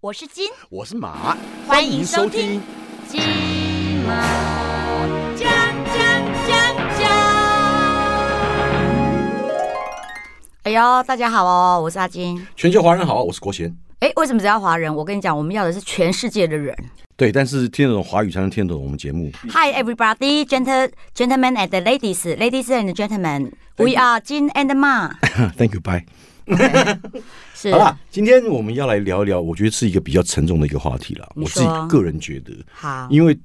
[0.00, 2.62] 我是金，我是马，欢迎收听
[3.08, 3.20] 金
[4.06, 4.14] 马
[5.34, 5.50] 奖
[5.86, 5.96] 奖
[6.46, 7.08] 奖奖。
[10.62, 12.46] 哎呦，大家好哦，我是阿金。
[12.54, 13.76] 全球华人好，我是国贤。
[13.98, 14.94] 哎，为什么只要华人？
[14.94, 16.72] 我跟你讲，我们要的是全世界的人。
[17.16, 19.32] 对，但是听得懂华语才能听得懂我们节目。
[19.50, 25.16] Hi everybody, gentle gentlemen and ladies, ladies and gentlemen, we are 金 and 马。
[25.58, 26.04] Thank you, bye。
[27.54, 31.30] 是好啦，今天我们要来聊一聊，我觉得是一个比较沉重的一个话题了。
[31.34, 33.38] 我自己个人觉得，好，因为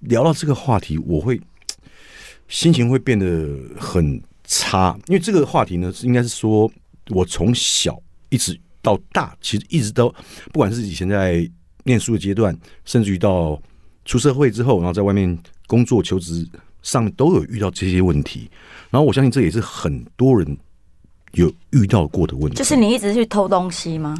[0.00, 1.40] 聊到这个话题，我会
[2.48, 6.70] 心情会变得很差，因为这个话题呢，是应该是说
[7.08, 8.00] 我从小
[8.30, 10.08] 一直到大，其实一直都
[10.52, 11.48] 不管是以前在
[11.84, 13.60] 念书的阶段，甚至于到
[14.04, 15.36] 出社会之后，然后在外面
[15.66, 16.48] 工作求职
[16.82, 18.48] 上面都有遇到这些问题。
[18.90, 20.56] 然后我相信这也是很多人
[21.36, 22.56] 有遇到过的问题。
[22.56, 24.14] 就是你一直去偷东西吗？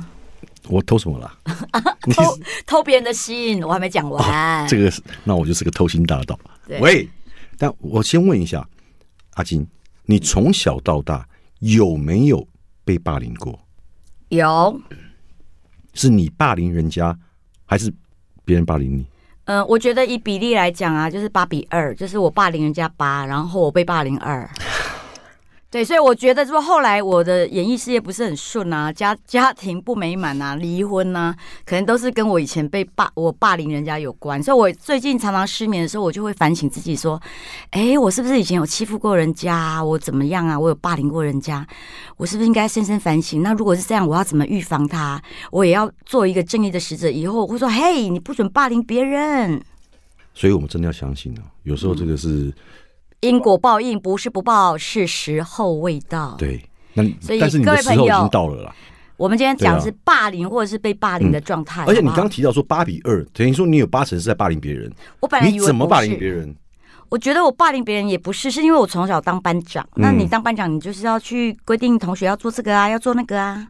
[0.68, 1.32] 我偷什么了？
[2.12, 4.66] 偷偷别人的心，我还没讲完。
[4.68, 6.38] 这个是，那我就是个偷心大盗。
[6.80, 7.08] 喂，
[7.56, 8.66] 但我先问一下
[9.34, 9.66] 阿金，
[10.04, 11.26] 你从小到大
[11.60, 12.46] 有没有
[12.84, 13.58] 被霸凌过？
[14.30, 14.80] 有，
[15.94, 17.16] 是你霸凌人家，
[17.64, 17.92] 还是
[18.44, 19.06] 别人霸凌你？
[19.44, 24.50] 嗯、我觉得以比例来讲啊，就是八比二，就是我霸凌人家八，然后我被霸凌二。
[25.76, 34.42] 对，所以我觉得说后来我的演艺事业不是很顺啊，家家庭不美满啊，离婚啊，可能都是跟我以前被霸我霸凌人家有关。
[34.42, 37.20] 所以我最近常常失眠的时候，我就会反省自己说，
[37.72, 39.84] 哎，我是不是以前有欺负过人家？
[39.84, 40.58] 我怎么样啊？
[40.58, 41.66] 我有霸凌过人家，
[42.16, 43.42] 我是不是应该深深反省？
[43.42, 45.22] 那如果是这样，我要怎么预防它？
[45.50, 47.10] 我也要做一个正义的使者。
[47.10, 49.62] 以后我会说，嘿，你不准霸凌别人。
[50.32, 52.50] 所以我们真的要相信哦，有时候这个是、
[53.20, 56.34] 因果报应不是不报，是时候未到。
[56.38, 56.62] 对，
[56.94, 58.74] 那所以但是你各的时候已位朋友经到了啦。
[59.16, 66.54] 我们今天讲是霸凌或者是被霸凌的状态、而且你刚刚提到说八比二，等于说你有八成是在霸凌别人，我本来以为你怎么霸凌别人？
[67.08, 69.88] 我觉得我霸凌别人也不是，是因为我从小当班长。
[69.94, 73.66] 那嗯你当班长，你就是要去规定同学要做这个啊，要做那个啊，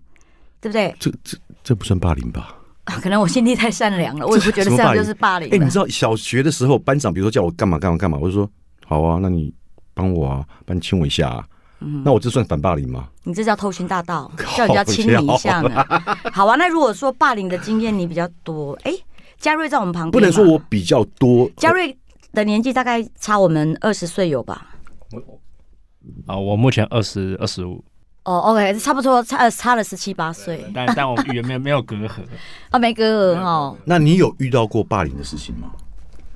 [0.61, 0.93] 对不对？
[0.99, 2.57] 这这这不算霸凌吧？
[3.03, 5.65] 可能我心地太善良了，我也不觉得这样就是霸凌哎、了。
[5.65, 8.51] 你知道小学的时候，班长比如说叫我干嘛干嘛干嘛，我就说
[8.87, 9.53] 好啊，那你
[9.93, 11.45] 帮我啊，帮你亲我一下啊。
[11.81, 13.07] 嗯那我这算反霸凌吗？
[13.25, 15.85] 你这叫偷心大盗， 叫人家亲你一下呢。
[16.33, 18.93] 好啊，那如果说霸凌的经验你比较多，哎，
[19.39, 21.95] 嘉瑞在我们旁边，不能说我比较多，嘉瑞
[22.33, 24.69] 的年纪大概差我们二十岁有吧？
[26.27, 27.85] 啊，我目前二十二十五，
[28.25, 32.11] 哦，OK，差不多差呃差了十七八岁但但我们语言没有没有隔阂，
[32.71, 33.77] 啊， 没隔阂哦。
[33.85, 35.71] 那你有遇到过霸凌的事情吗？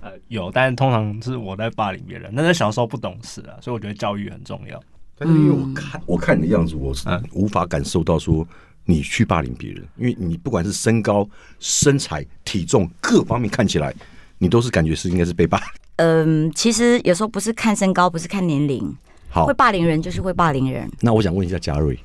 [0.01, 4.83] 呃，有，但是通常是我在霸凌别人，但是小时候不懂事啊，所以我觉得教育很重要。
[5.17, 8.47] 但是因为我看我看你的样子，我是嗯无法感受到说
[8.87, 11.29] 你去霸凌别人，因为你不管是身高、
[11.59, 13.95] 身材、体重各方面看起来，
[14.39, 15.61] 你都是感觉是应该是被霸。
[15.97, 18.97] 嗯，其实有时候不是看身高，不是看年龄，
[19.29, 20.91] 好会，霸凌人就是会霸凌人。
[21.03, 21.99] 那我想问一下嘉瑞，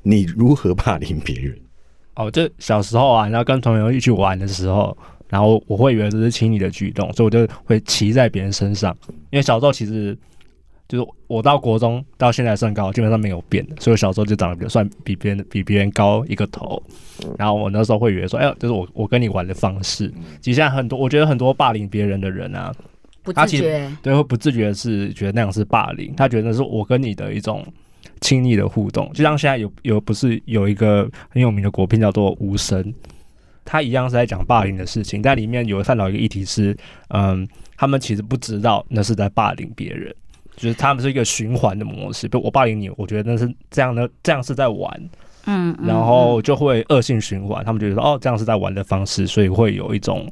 [0.00, 1.54] 你如何霸凌别人？
[2.14, 4.96] 哦，就小时候啊，然后跟朋友一起玩的时候，
[5.32, 8.94] 然后我会以为这是亲昵的举动，所以我就会骑在别人身上。
[9.30, 10.14] 因为小时候其实
[10.86, 16.82] 就是我到国中到现在身高基本上没有变的，所以我小时候就长得比较算比别人比别人高一个头。
[17.38, 20.12] 然后我那时候会以为说，哎呦，这是我我跟你玩的方式。
[20.42, 22.70] 其实现在很多，我觉得很多霸凌别人的人啊，
[23.22, 27.64] 不他其实自觉，对，会不自觉的是觉得那样是霸凌，他觉得是我跟你的一种
[28.20, 32.82] 亲密的互动，就像现在有有不是有一个很有名的国片叫做《无声》，
[33.64, 36.76] 他一样是在讲霸凌的事情，但里面有探讨一个议题是，
[37.08, 37.46] 嗯，
[37.76, 40.14] 他们其实不知道那是在霸凌别人，
[40.56, 45.10] 就是他们是一个循环的模式，比如我霸凌你，我觉得那是这样的，这样是在玩，
[45.46, 45.86] 嗯，嗯。
[45.86, 50.30] 然后就会恶性循环，他们觉得说哦这样是在玩的方式，所以会有一种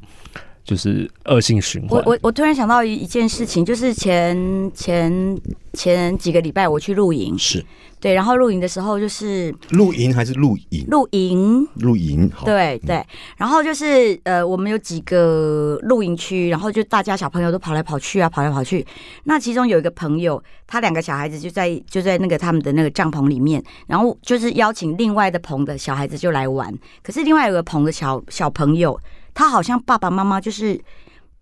[0.64, 2.02] 就是恶性循环。
[2.04, 4.36] 我我我突然想到一一件事情，就是前
[4.74, 5.38] 前
[5.72, 7.64] 前几个礼拜我去露营，是
[8.00, 10.86] 对，然后露营的时候就是露营还是露营？
[10.88, 13.04] 露营，露营好，对对，
[13.36, 18.86] 然后就是呃，我们有几个露营区，然后就大家小朋友都跑来跑去啊，跑来跑去。
[19.24, 26.74] 那其中有一个朋友，他两个小孩子就在就在那个他们的那个帐篷里面，然后就是邀请另外的棚的小孩子就来玩。
[27.02, 28.98] 可是另外有个棚的小小朋友，
[29.34, 30.80] 他好像爸爸妈妈就是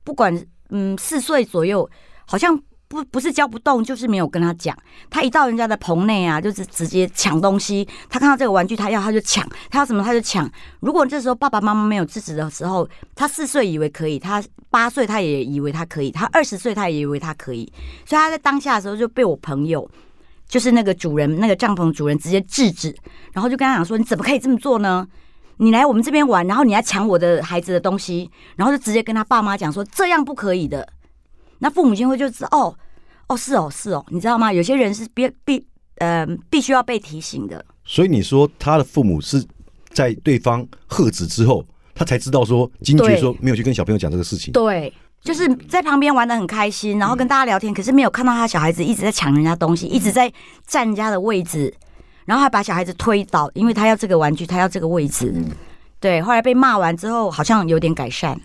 [0.02, 1.88] 不管嗯四岁左右，
[2.26, 2.60] 好像。
[2.88, 4.76] 不不是教不动，就是没有跟他讲。
[5.10, 7.86] 他一到人家的棚内啊，就是直接抢东西。
[8.08, 10.50] 他看到这个玩具，他要他就抢，他要什么他就抢。
[10.80, 17.70] 如果这时候爸爸妈妈没有制止的时候，他四岁以为可以，他八岁他也以为他可以，他二十岁他也以为他可以，
[18.06, 19.86] 所以他在当下的时候就被我朋友，
[20.48, 22.96] 就是那个主人那个帐篷主人直接制止，
[23.34, 25.06] 然后就跟他讲说：“你怎么可以这么做呢？
[25.58, 30.88] 你来我们这边玩，然后你还抢我的孩子的东西，然后就直接跟他爸妈讲说这样不可以的。
[31.58, 32.74] 那父母亲会就知哦
[33.28, 34.52] 哦是哦是哦，你知道吗？
[34.52, 35.66] 有些人是必必
[35.98, 37.64] 呃必须要被提醒的。
[37.84, 39.44] 所以你说他的父母是
[39.90, 41.64] 在对方喝止之后，
[41.94, 44.52] 他才知道说惊觉对说没有去跟小朋友讲这个事情。
[44.52, 50.32] 对，就是在旁边玩的很开心，然后跟大家聊天，可是没有看到他小孩子一直在抢人家东西，一直在
[50.66, 51.74] 占人家的位置，
[52.24, 55.34] 然后还把小孩子推倒，因为他要这个玩具，他要这个位置。
[55.98, 58.40] 对，后来被骂完之后，好像有点改善。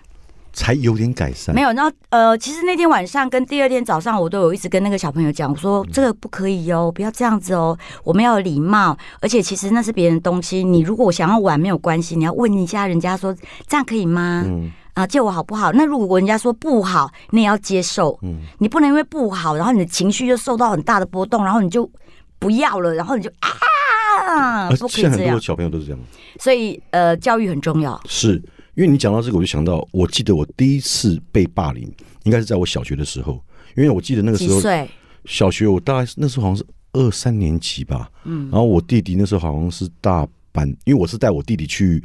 [0.53, 1.53] 才有点改善。
[1.53, 13.35] 没有，然后呃，其实那天晚上跟第二天早上，我都有一直跟那个小朋友讲，我说这个不可以哦，不要这样子哦，我们要有礼貌，而且其实那是别人的东西，你如果想要玩没有关系，你要问一下人家说
[13.67, 14.43] 这样可以吗？
[14.45, 15.71] 嗯啊，借我好不好？
[15.71, 21.89] 那如果人家说不好，你也要接受，嗯，你不能因为不好，然后你的情绪就受到很大的波动，然后你就
[22.37, 25.39] 不要了，然后你就啊，而不可以这样现在很多。
[25.39, 25.99] 小朋友都是这样。
[26.39, 27.99] 所以呃，教育很重要。
[28.05, 28.39] 是
[28.75, 31.91] 因为你讲到这个，我就想到，我记得我第一次被霸凌，
[32.23, 33.43] 应该是在我小学的时候，
[33.75, 34.61] 因为我记得那个时候？
[35.25, 42.03] 小学我大概是那时候好像是二三年级吧，嗯，然后我弟弟那时候好像是大班，因为我是带我弟弟去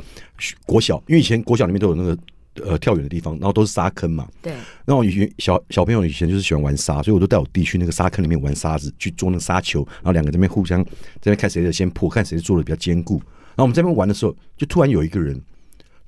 [0.67, 2.19] 国小，因为以前国小里面都有那个
[2.65, 4.53] 呃跳远的地方，然后都是沙坑嘛，对，
[4.85, 10.85] 然后以前小小朋友以前就是喜欢玩沙，所以我都带我弟去那个沙坑里面玩沙子，去做那个沙球，然后两个这边互相
[11.21, 13.15] 这边看谁的先破，看谁做的比较坚固。
[13.15, 15.41] 然后我们这边玩的时候，就突然有一个人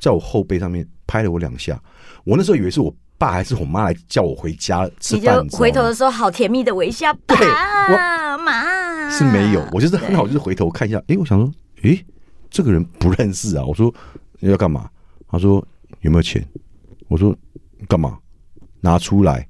[0.01, 1.81] 在我后背上面拍了我两下，
[2.25, 11.53] 我那时候以为是我爸还是我妈来叫我回家吃你饭，你就回头的时候好甜蜜的微笑，对爸妈是没有，我就是很好，就是回头看一下，诶，我想说，
[11.83, 12.05] 诶，
[12.51, 13.65] 这个人不认识啊。
[13.65, 13.95] 我说
[14.39, 14.89] 你要干嘛？
[15.29, 15.65] 他说
[16.01, 16.45] 有没有钱？
[17.09, 17.37] 我说
[17.87, 18.19] 干嘛？
[18.81, 19.47] 拿出来，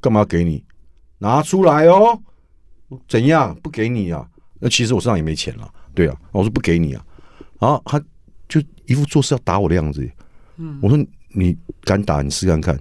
[0.00, 0.62] 干嘛要给你？
[1.18, 2.20] 拿出来哦。
[3.08, 3.56] 怎样？
[3.62, 4.28] 不给你啊？
[4.58, 6.14] 那其实我身上也没钱了，对啊。
[6.30, 7.02] 我说不给你啊，
[7.58, 7.98] 然后他
[8.60, 10.06] 就一副做事要打我的样子。
[10.58, 12.78] 嗯，我说你敢打，你试看看。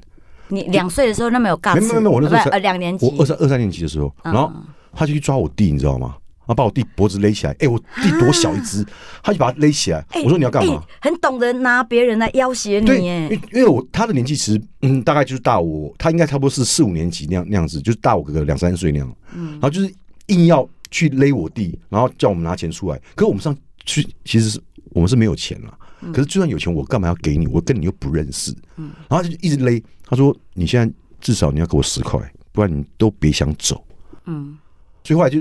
[0.49, 6.17] 你两岁的时候那么有干没没没没我那时候呃两年级，我二三二三年级的时候，然后嗯他就去抓我弟，你知道吗？
[6.45, 8.85] 他把我弟脖子勒起来，哎、我弟多小一只，
[9.23, 10.05] 他就把他勒起来。
[10.09, 10.83] 哎我说你要干嘛？
[10.99, 19.15] 哎很懂得拿别人来要挟对，你因为，因为我他的年纪其实嗯大概就是大我，他应该差不多是四五年级那样那样子，就是大我个两三岁那样。
[19.33, 19.89] 嗯，然后就是
[20.27, 22.99] 硬要去勒我弟，然后叫我们拿钱出来。
[23.15, 25.77] 可是我们上去其实是我们是没有钱了。
[26.11, 27.45] 可是就算有钱，我干嘛要给你？
[27.47, 28.51] 我跟你又不认识。
[28.77, 32.19] 嗯，然后他就一直勒，他说你现在至少你要给我十块，
[32.51, 33.85] 不然你都别想走。
[34.25, 34.57] 嗯，
[35.03, 35.37] 所以后来就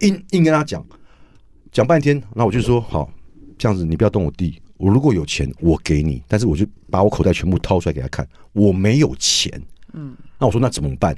[0.00, 0.86] 硬硬跟他讲，
[1.72, 3.12] 讲半天，然后我就说好，
[3.58, 9.50] 这样子你不要动我弟，我如果有钱我给你，但是我就把我口袋全部掏出来给他看，我没有钱。
[9.94, 11.16] 嗯，那我说那怎么办？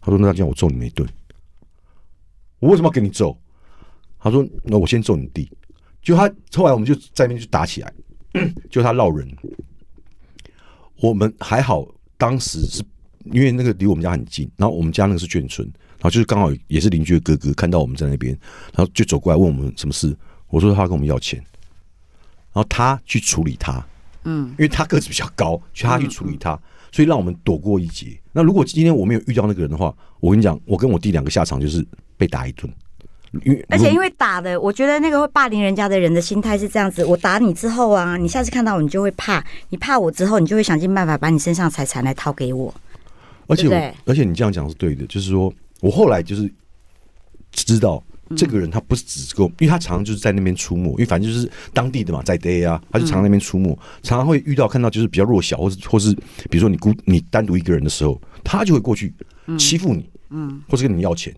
[0.00, 1.08] 他说那这样我揍你们一顿。
[2.58, 3.34] 我为什么要给你揍？
[4.18, 5.50] 他说那我先揍你弟。
[6.02, 7.92] 就他后来我们就在那边就打起来，
[8.70, 9.28] 就他闹人。
[11.00, 11.86] 我们还好，
[12.18, 12.82] 当时是
[13.24, 18.38] 因为那个离我们家很近，然后我们家那个是眷村，然后就是刚好也是邻居的哥哥看到我们在那边，
[18.74, 20.16] 然后就走过来问我们什么事。
[20.48, 21.38] 我说他跟我们要钱，
[22.52, 23.82] 然后他去处理他，
[24.24, 26.60] 嗯，因为他个子比较高，去他去处理他，
[26.92, 28.20] 所以让我们躲过一劫。
[28.32, 31.86] 那如果今天我没有遇到那个人的话，我跟你讲，我跟我弟两个下场就是
[32.16, 32.70] 被打一顿，
[33.68, 42.74] 而且因为打的，我觉得那个会霸凌人家的人的心态是这样子：我打你之后啊，你下次看到我你就会怕，你怕我之后，你就会想尽办法把你身上的财产来掏给我。
[43.46, 46.52] 而且我对对而且你这样讲是对的，就是说我后来就是
[47.52, 48.02] 知道
[48.36, 53.68] 这个人他不是只够，因为他常常就是在那边出没，因为反正就是当地的嘛，在 day 啊，他就常常在那边出没，
[54.02, 56.12] 常常会遇到看到就是比较弱小，或是或是
[56.50, 59.14] 比如说你孤你单独一个人的时候，他就会过去
[59.56, 61.32] 欺负你，嗯，或是跟你要钱，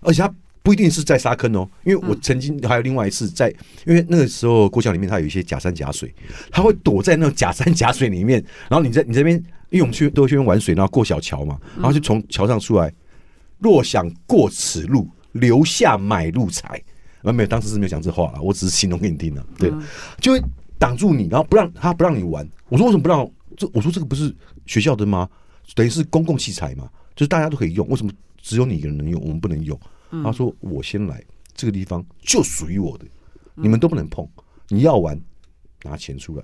[0.00, 0.34] 而且他。
[0.66, 3.48] 不一定是在沙坑哦，因为我曾经还有另外一次在，
[3.86, 6.12] 因为那个时候国小里面它有一些假山假水，
[6.50, 9.36] 它会躲在那种假山假水里面，然后你在你这边，
[9.70, 12.92] 因为我们去都会去玩水，然后过小桥嘛，然后就从桥上出来，
[13.60, 16.82] 若想过此路，留下买路财。
[17.22, 19.72] 啊，没有，当时是没有讲这话啊，我只是形容给你听的、对，
[20.20, 20.42] 就会
[20.80, 22.44] 挡住你，然后不让他不让你玩。
[22.68, 23.24] 我说为什么不让？
[23.56, 24.34] 这我说这个不是
[24.66, 25.28] 学校的吗？
[25.76, 29.78] 等于是公共器材嘛，就是大家都可以用，为什么只有你一个人能用，我们不能用？
[30.22, 31.22] 他说我先来，
[31.54, 33.04] 这个地方就属于我的，
[33.54, 34.28] 你们都不能碰。
[34.68, 35.20] 你要玩，
[35.84, 36.42] 拿钱出来，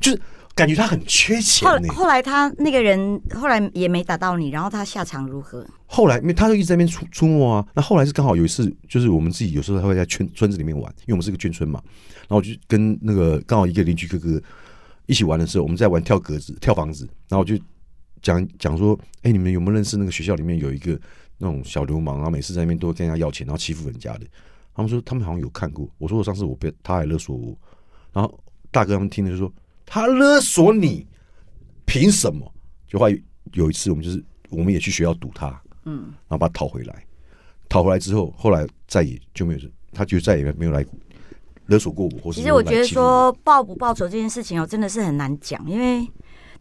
[0.00, 0.20] 就是
[0.54, 5.66] 感觉他很缺钱呢、后后来他那个人后来也没打到你，然后他下场如何？
[5.86, 7.66] 后来，因为他就一直在那边出出没啊。
[7.74, 11.82] 那后来是刚好有一次，就是我们自己有时候他会在村村子里面玩，因为我们是个眷村嘛。
[12.22, 14.40] 然后我就跟那个刚好一个邻居哥哥
[15.06, 17.56] 一起玩的时候，我们在玩跳格子、跳房子，然后我就
[18.24, 20.98] 讲讲说，哎、你们有没有认识那个学校里面有一个
[21.38, 24.26] 那种小流氓，然后每次在那边都会跟人家要钱，然后欺负人家的。
[24.74, 25.88] 他们说他们好像有看过。
[25.98, 27.56] 我说我上次我被他还勒索我，
[28.12, 28.40] 然后
[28.72, 29.52] 大哥他们听了就说
[29.86, 31.06] 他勒索你，
[31.84, 32.50] 凭什么？
[32.88, 37.04] 就后来有一次我们就是我们也去学校堵他，嗯，然后把他讨回来，
[37.68, 39.60] 讨回来之后，后来再也就没有，
[39.92, 40.84] 他就再也没有来
[41.66, 46.04] 勒索过我，或是其实我觉得说报不报仇这件事情哦，真的是很难讲，因为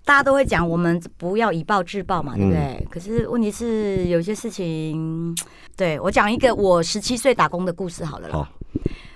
[0.06, 2.88] 大家都会讲我们不要以暴制暴嘛，对不对？
[2.90, 5.34] 可是问题是有些事情，
[5.78, 8.36] 对我讲一个我十七岁打工的故事好了啦。
[8.36, 8.48] 好，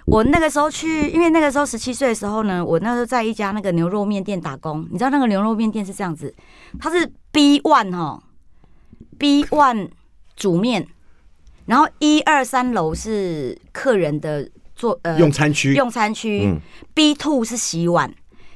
[0.06, 4.88] 我那个时候去，因为那个时候十七岁的时候呢，我那时候在一家那个牛肉面店打工。
[4.90, 6.34] 你知道那个牛肉面店是这样子，
[6.80, 8.24] 它是 B one 哈
[9.18, 9.90] ，B one
[10.38, 10.88] 煮面，
[11.66, 16.62] 然后一二三楼是客人的做呃用餐区，用餐区、嗯
[16.94, 18.10] b two 是洗碗，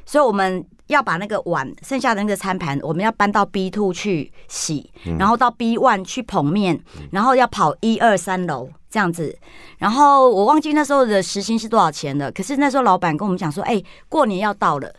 [0.05, 6.79] 所以我们要把那个碗剩下的那个餐盘，我们要搬到 B two 去洗，嗯然后到 B one 去捧面，
[7.11, 9.35] 然后要跑一二三楼这样子。
[9.77, 14.93] 然后我忘记那时候的时薪是多少钱了，可是那时候老板跟我们讲说，哎、过年要到了，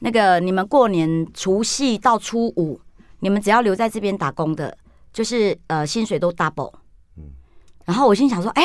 [0.00, 2.80] 那个你们过年除夕到初五，
[3.20, 4.76] 你们只要留在这边打工的，
[5.12, 6.72] 就是呃薪水都 double。
[7.84, 8.64] 然后我心想说，哎、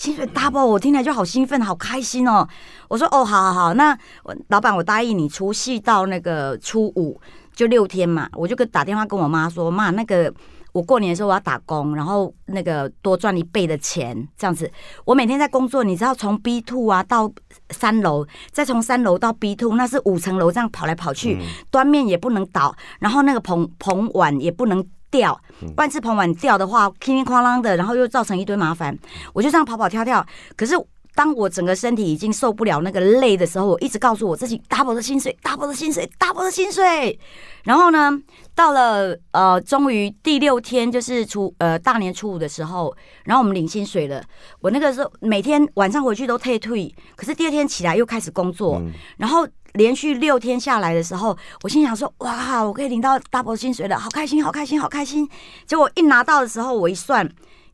[0.00, 2.48] 薪水 double，我听起来就好兴奋，好开心哦。
[2.88, 7.20] 我说哦，好好好，那我老板我答应你，除夕到那个初五
[7.54, 10.32] 就六天嘛，我就跟打电话跟我妈说，妈，那个
[10.72, 14.72] 我过年的时候我要打工，然后那个多赚一倍的钱，这样子。
[15.04, 17.30] 我每天在工作，你知道从 B two 啊到
[17.68, 21.38] 三楼，再从三楼到 B two，那是五层楼这样跑来跑去，
[21.70, 25.40] 端面也不能倒，然后那个棚棚碗也不能掉，
[25.76, 28.96] 万次棚碗掉的话，叮叮哐啷的，然后又造成一堆麻烦。
[29.32, 30.24] 我就这样跑跑跳跳，
[30.56, 30.74] 可是。
[31.14, 37.18] 当我整个身体已经受不了那个累的时候，我一直告诉我自己 double 的薪水，double 的薪水，double 的薪水。
[37.64, 38.18] 然后呢，
[38.54, 44.22] 到了呃，终于第六天就是初呃大年初五的时候，然后我们领薪水了。
[44.60, 48.80] 我那个时候每天晚上回去都退退，可是第二天起来又开始工作，
[49.18, 55.28] 然后连续六天下来的时候，我心想说：哇，我可以领到 double 薪水了，好开心，好开心，好开心。
[55.66, 57.28] 结果一拿到的时候，我一算，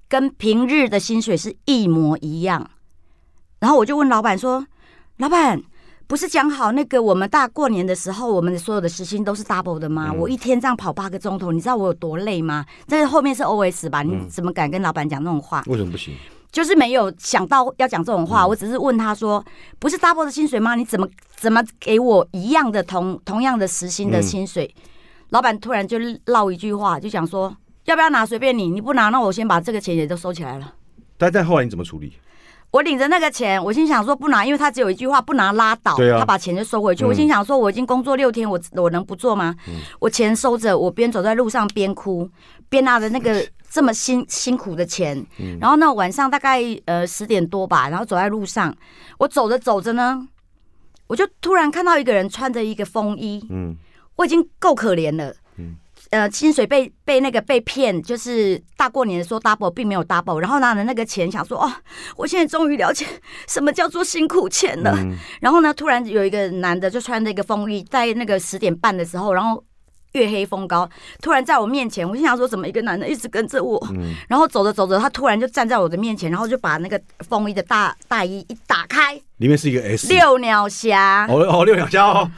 [0.09, 2.71] 跟平日的薪水是一模一样。
[3.67, 4.65] 然后我就问老板说
[5.19, 5.61] ：“老板，
[6.07, 10.13] 不是讲好那个我们大过年的时候，我们的所有的时薪都是 double 的吗？
[10.13, 12.65] 我一天这样跑八个钟头，你知道我有多累吗？
[12.87, 14.05] 但是后面是 OS 吧？
[14.05, 15.65] 你怎么敢跟老板讲那种话？
[15.67, 16.15] 为什么不行？
[16.53, 19.45] 就是没有想到要讲这种话，我只是问他说：
[19.81, 20.77] 不是 double 的薪水吗？
[20.77, 24.73] 你怎么怎么给我一样的同同样的时薪的薪水？
[25.31, 27.53] 老板突然就唠一句话，就讲说：
[27.87, 30.75] 要不要拿随便你，你不拿，那我先把这个钱也都收起来了。”
[31.19, 32.13] 但但后来你怎么处理？
[32.73, 37.05] 我领着那个钱，我心想说不拿，因为他只有一句话不拿拉倒，对啊他把钱就收回去。
[37.05, 39.55] 嗯我心想说我已经工作六天，我我能不做吗？
[39.99, 42.29] 我钱收着，我边走在路上边哭，
[42.69, 45.25] 边拿着那个这么辛辛苦的钱。
[45.39, 48.75] 嗯然后呢，晚上大概呃十点多吧，然后走在路上，
[49.19, 50.27] 我走着走着呢，
[51.07, 53.75] 我就突然看到一个人穿着一个风衣，嗯，
[54.17, 55.35] 我已经够可怜了。
[56.11, 61.73] 嗯呃，薪水被被那个被骗，就是大过年的说 double 并没有 double，然后拿着那个钱想说，哦，
[62.17, 63.05] 我现在终于了解
[63.49, 64.93] 什么叫做辛苦钱了。
[64.99, 69.63] 嗯然后呢，突然有一个男的就穿着一个风衣，在那个十点半的时候，然后
[70.13, 70.89] 月黑风高，
[71.21, 73.79] 突然在我面前，我心想说，怎么一个男的一直跟着我？
[73.91, 81.27] 嗯然后走着走着，他突然就站在我的面前，然后就把那个风衣的大大衣一打开，里面是一个 S，六鸟侠。
[81.29, 82.31] 哦哦六鸟侠哦，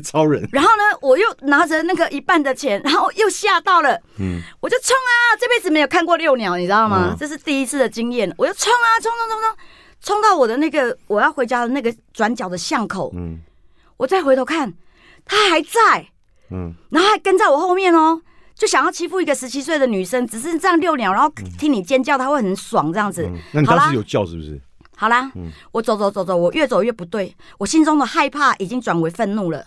[0.00, 4.40] 超人，然后呢，我又拿着那个一半的钱，然后又吓到了，嗯。
[4.60, 5.36] 我就冲啊！
[5.40, 7.08] 这辈子没有看过遛鸟，你知道吗？
[7.10, 7.16] 嗯。
[7.18, 9.56] 这是第一次的经验，我就冲啊，冲冲冲冲，
[10.00, 13.40] 冲到我的那个我要回家的那个转角的巷口，嗯。
[13.96, 14.72] 我再回头看，
[15.24, 16.06] 他还在，
[16.50, 16.74] 嗯。
[16.90, 18.20] 然后还跟在我后面哦，
[18.54, 23.24] 就想要欺负一个十七岁的女生，只是这样遛鸟，然后听你尖叫，他会很爽这样子。
[23.24, 24.60] 嗯，那你当时有叫是不是？
[25.00, 25.32] 好啦，
[25.72, 29.64] 我走走走走，我越走越不对，我心中的害怕已经转为愤怒了，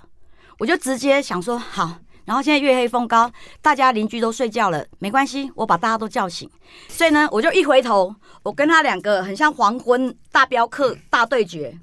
[0.60, 1.98] 我就直接想说好。
[2.26, 6.48] 然后现在月黑风高，大家邻居都睡觉了，没关系，我把大家都叫醒。
[6.88, 8.14] 所以呢，我就一回头，
[8.44, 11.76] 我跟他两个很像黄昏大镖客大对决。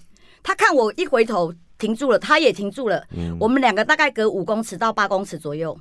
[0.45, 3.05] 他看我一回头停住了，他也停住了。
[3.41, 5.77] 我们两个大概隔五公尺到八公尺左右。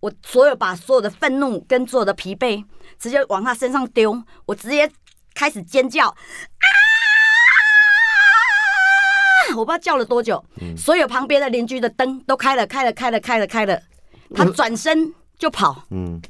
[0.00, 2.64] 我所有把所有的愤怒跟所有的疲惫
[2.98, 4.90] 直接往他身上丢，我直接
[5.34, 6.16] 开始尖叫啊！
[9.54, 10.42] 我不知道叫了多久，
[10.76, 13.80] 所有旁边的邻居的灯都开了，开了，开了，开了，开了。
[14.34, 16.20] 他转身就跑，嗯，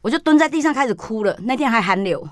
[0.00, 1.38] 我就蹲在地上开始哭了。
[1.42, 2.26] 那天还寒流，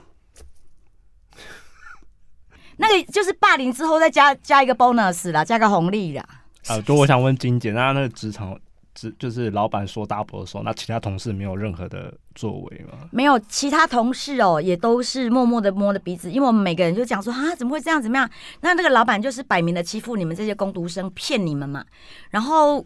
[2.79, 6.25] 那个就是霸凌之后再加加一个 bonus 啦，加个红利啦。
[6.67, 8.59] 啊，就我想问金姐，那那个职场
[8.97, 13.07] 只就是老板说 double 的时候，那其他同事没有任何的作为吗？
[13.13, 18.29] 没有其他同事哦，也都是默默的摸着鼻子，因为我们每个人就讲说啊，怎么会这样怎么样？
[18.63, 21.85] 那那个老板就是摆明的欺负你们这些工读生，骗你们嘛。
[22.31, 22.83] 然后，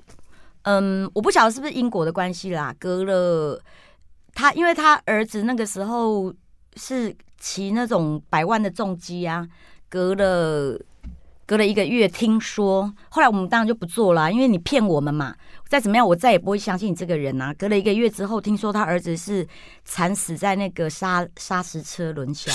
[0.62, 3.62] 嗯，我不晓得是不是因果的关系啦，隔了
[4.34, 6.34] 他，因为他儿子那个时候
[6.74, 9.46] 是骑那种百万的重机啊，
[9.88, 10.76] 隔了。
[11.46, 15.34] 隔了一个月，听说后来我们当然就不做了，因为你骗我们嘛。
[15.70, 17.54] 再怎么样，我再也不会相信你这个人呐。
[17.56, 19.46] 隔了一个月之后，听说他儿子是
[19.84, 22.50] 惨死在那个沙沙石车轮下，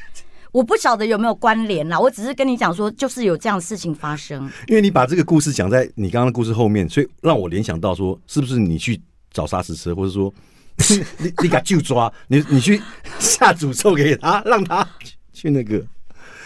[0.50, 2.00] 我不晓得有没有关联啦。
[2.00, 4.50] 我只是跟你讲说，就是有这样的事情发生。
[4.66, 8.98] 因为你把这个故事讲在你刚刚的故事后面，所以让我联想到说，是不是你去
[9.30, 10.32] 找沙石车，或者说
[11.18, 12.80] 你你敢就抓你你去
[13.18, 14.88] 下诅咒给他，让他
[15.34, 15.84] 去那个。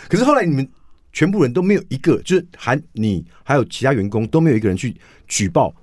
[0.09, 0.69] 可是后来你们。
[1.11, 4.95] 全部人都没有一个，就是还你还有其他员工都没有一个人去
[5.27, 5.75] 举报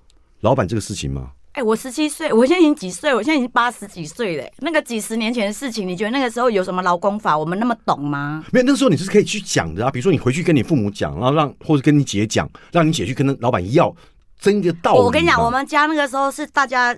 [0.41, 1.31] 老板这个事情吗？
[1.53, 3.15] 哎，我十七岁，我现在已经几岁？
[3.15, 4.51] 我现在已经八十几岁嘞。
[4.57, 7.37] 那个几十年前的事情，你觉得那个时候有什么劳工法？
[7.37, 8.43] 我们那么懂吗？
[8.51, 9.89] 没有，那时候你是可以去讲的啊。
[9.89, 13.95] 比如说你回去跟你父母讲，然后让或者跟你姐讲，让你姐去跟那老板要
[14.37, 14.99] 争一个道理。
[14.99, 16.93] 我跟你讲，我们家那个时候是大家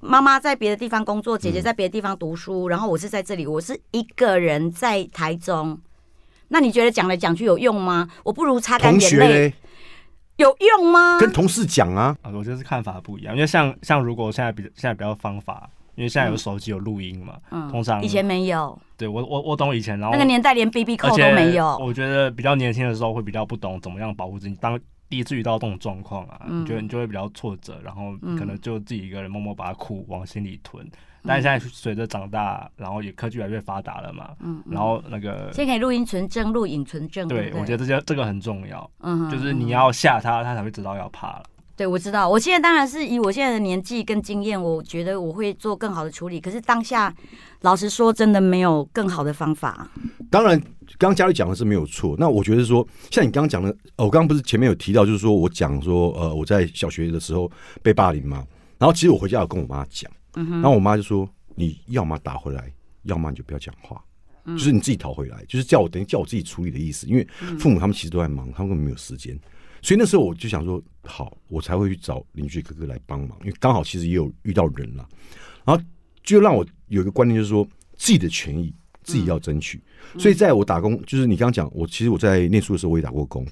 [0.00, 5.78] 妈妈在别的地方工作，姐姐在别的地方读书，然后我是在这里，我是一个人在台中。
[6.48, 8.08] 那你觉得讲来讲去有用吗？
[8.24, 9.54] 我不如擦干眼泪，
[10.40, 11.18] 有用吗？
[11.20, 13.34] 跟同事讲啊，啊，我觉得是看法不一样。
[13.34, 18.76] 因为像像如果现在比现在比较方法，因为现在有手机有录音嘛，嗯，通常以前没有。
[18.96, 21.76] 对我我我懂以前，然后那个年代连 B B 扣都没有。
[21.78, 24.78] 我觉得比较年轻的时候会比较不懂怎么样保护自己，当
[25.08, 30.86] 第一次遇到这种状况啊，你觉得你就会比较挫折，然后可能就自己一个人默默把苦往心里吞。
[31.24, 41.42] 但是现在随着长大，然后也科技越来越发达了嘛，嗯，然后那个现在可以录音存证、录影存证，对，我觉得这些这个很重要，嗯，就是你要吓他，他才会知道要怕了。
[41.76, 46.38] 对，我知道，我现在当然是以我现在的年纪跟经验，我觉得我会做更好的处理。
[46.38, 47.14] 可是当下，
[47.62, 49.88] 老实说，真的没有更好的方法。
[50.30, 50.60] 当然，
[50.98, 52.14] 刚刚嘉丽讲的是没有错。
[52.18, 57.50] 那我觉得说，像你刚刚讲的，我刚刚不是前面有提到，就是说我讲说，呃，我在小学的时候
[57.82, 58.44] 被霸凌嘛，
[58.76, 60.10] 然后其实我回家有跟我妈讲。
[60.34, 64.02] 然后我妈就说：“你要么打回来，要么你就不要讲话，
[64.46, 67.06] 就是你自己逃回来，就是叫我等于叫我自己处理的意思。
[67.06, 67.26] 因为
[67.58, 69.38] 父母他们其实都在忙，他们根本没有时间。
[69.82, 75.08] 所以那时候我就想说，好，我才会去找邻居哥哥来帮忙，因为刚好其实也有遇到人了。
[75.64, 75.82] 然后
[76.22, 79.80] 就让我有一个观念，就是说自己的权益自己要争取。
[80.18, 83.42] 所以在我打工，就是你刚刚讲，我其实我在念书的时候我也打过工。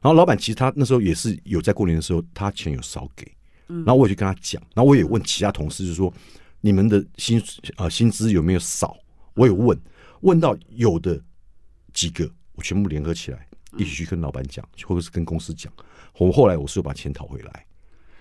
[0.00, 3.26] 然后老板其实他那时候也是有在过年的时候，他钱有少给。”
[3.68, 6.12] 然后我也去跟他讲，然后我也问其他同事，就是说
[6.62, 7.42] 你们的薪
[7.76, 8.96] 呃薪资有没有少？
[9.34, 9.78] 我有问，
[10.22, 11.20] 问到有的
[11.92, 15.72] 几个，我全部联合起来，一起去跟老板讲，或者是跟公司讲。
[16.16, 17.66] 我后来我是把钱讨回来，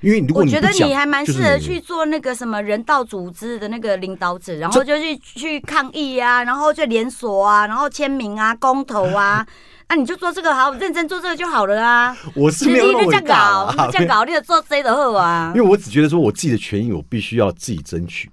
[0.01, 9.47] 因为如果我觉得你还蛮适合去做那个什么人道组织的那个领导者，然后就去去抗议啊，然后就连锁啊，然后签名啊，公投啊。
[9.87, 12.15] 啊，你就做这个好，认真做这个就好了啊！
[12.35, 15.51] 我是没有那么这样搞，这样搞，你就做谁的好啊？
[15.55, 18.29] 因为我只觉得说，我自己的权益，我必须要自己争取。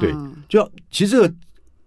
[0.00, 0.12] 对，
[0.48, 1.34] 就其实这个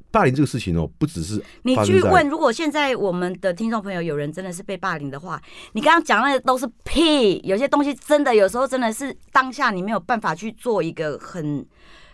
[0.10, 5.42] 霸凌这个事情哦，不只是你去问，如果现在我们的听众朋友有人真的是被霸凌的话，
[5.74, 11.66] 你刚刚讲那个都是屁，有些东西真的有时候真的是当下你没有办法去做一个很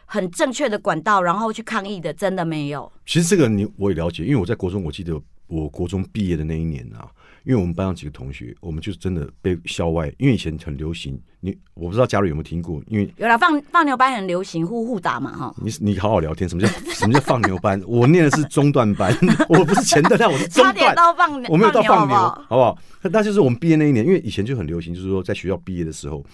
[0.08, 2.92] 很正确的管道，然后去抗议的，真的没有。
[3.06, 5.22] 其实这个你我也了解，因为我在国中，我记得。
[5.48, 7.08] 我国中毕业的那一年啊，
[7.44, 15.56] 因为我们班上几个同学，我们就是真的被校外，因为以前很流行，你我不知道嘉瑞有没有听过，因为有了放放牛班很流行，呼呼打嘛哈。
[15.62, 17.82] 你你好好聊天，什么叫什么叫放牛班？
[17.86, 19.16] 我念的是中段班，
[19.48, 20.96] 我不是前段，但我是中段。
[21.16, 22.78] 放我没有到放牛，好不好？
[23.04, 26.26] 那就是我们毕业那一年，因为以前就很流行，就是说在学校毕业的时候，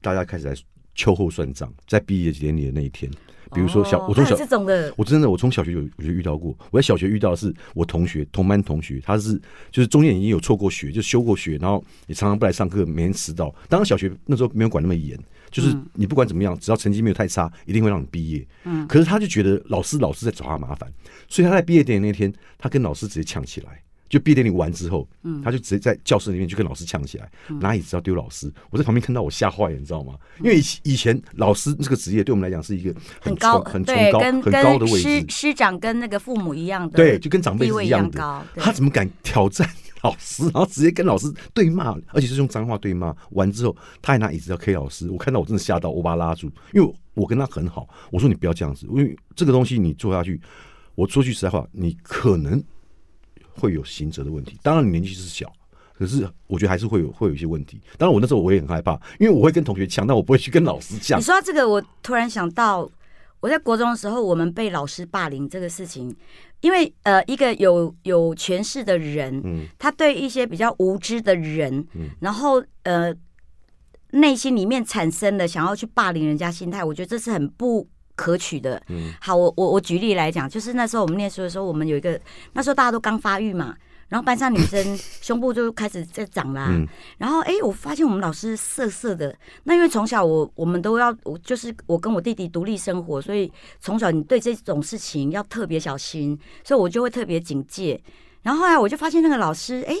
[0.00, 0.54] 大家开始在
[0.94, 3.10] 秋后算账，在毕业典礼的那一天。
[3.52, 4.36] 比如说小，我从小，
[4.96, 6.56] 我真的我从小学有我就遇到过。
[6.70, 13.54] 我在小学遇到的是我同学同班同学，他是就是中间已经有错过学，就休过学，然后也常常不来上课，每天迟到。
[13.68, 15.18] 当然小学那时候没有管那么严，
[15.50, 18.46] 就是你不管怎么样，只要成绩没有太差，一定会让你毕业。
[18.64, 18.86] 嗯。
[18.86, 20.90] 可是他就觉得老师老师在找他麻烦，
[21.28, 23.82] 所以他在毕业典礼那天，他跟老师直接呛起来。
[24.10, 28.52] 就毕业典礼完之后，嗯，他就直接在教室里面就跟老师呛起来，拿椅子要丢老师。
[28.70, 30.14] 我在旁边看到我吓坏了，你知道吗？
[30.40, 38.46] 因为以以前老师这个职业对我们来讲是一个很高、很崇高、很高的位置，师师长跟那个父母一样的，对，就跟长辈一样的。
[38.56, 39.64] 他怎么敢挑战
[40.02, 43.14] 老师，然后直接跟老师对骂，而且是用脏话对骂？
[43.30, 50.40] 完之后他还拿椅子要 K 老师，我看到我真的吓到，我把他拉住，因为我跟他很好，我说你不要这样子，因为这个东西你做下去，
[50.96, 52.60] 我说句实在话，你可能。
[53.52, 55.52] 会有刑责的问题，当然你年纪是小，
[55.92, 57.80] 可是我觉得还是会有会有一些问题。
[57.98, 61.22] 当然，我那时候我也很害怕，因为我会跟同学讲，但我不会去跟老师讲你。
[61.22, 62.90] 说到这个，我突然想到，
[63.40, 66.14] 我在国中的时候，我们被老师霸凌这个事情，
[66.60, 73.14] 因为呃，一个有有权势的人，嗯他对一些比较无知的人，嗯然后呃，
[74.12, 77.86] 内心里面产生了想要去霸凌人家心态，我觉得这是很不
[78.20, 78.80] 可取的。
[78.88, 82.20] 嗯好，我我我举例来讲，就是那时候我们念书的时候，我们有一个
[82.52, 83.74] 那时候大家都刚发育嘛，
[84.10, 97.98] 然后班上女生 胸部就开始在长啦、嗯然后哎、诶我发现我们老师色色的，那因为从小我我们都要，我就是我跟我弟弟独立生活，所以从小你对这种事情要特别小心，所以我就会特别警戒。
[98.42, 99.96] 然后后来我就发现那个老师，哎、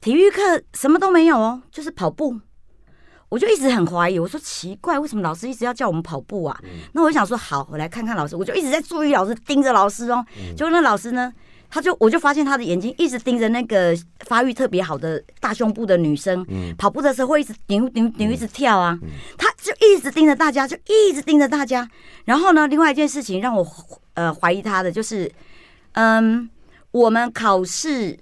[0.00, 2.40] 体育课什么都没有哦，就是跑步。
[3.28, 6.60] 我就一直很怀疑，我说奇怪，为什么老师一直要叫我们跑步啊？
[6.92, 10.24] 那我就想说，好，我来看看老师，我就一直在注意老师，盯着老师哦。
[10.56, 11.32] 结果那老师呢，
[11.68, 16.46] 他就我就发现他的眼睛一直盯着那个发育特别好的大胸部的女生，
[16.78, 18.96] 跑步的时候会一直扭扭扭一直跳啊，
[19.36, 21.88] 他就一直盯着大家，就一直盯着大家。
[22.26, 23.66] 然后呢，另外一件事情让我
[24.14, 25.30] 呃怀疑他的就是，
[25.92, 26.48] 嗯，
[26.92, 28.16] 我们考试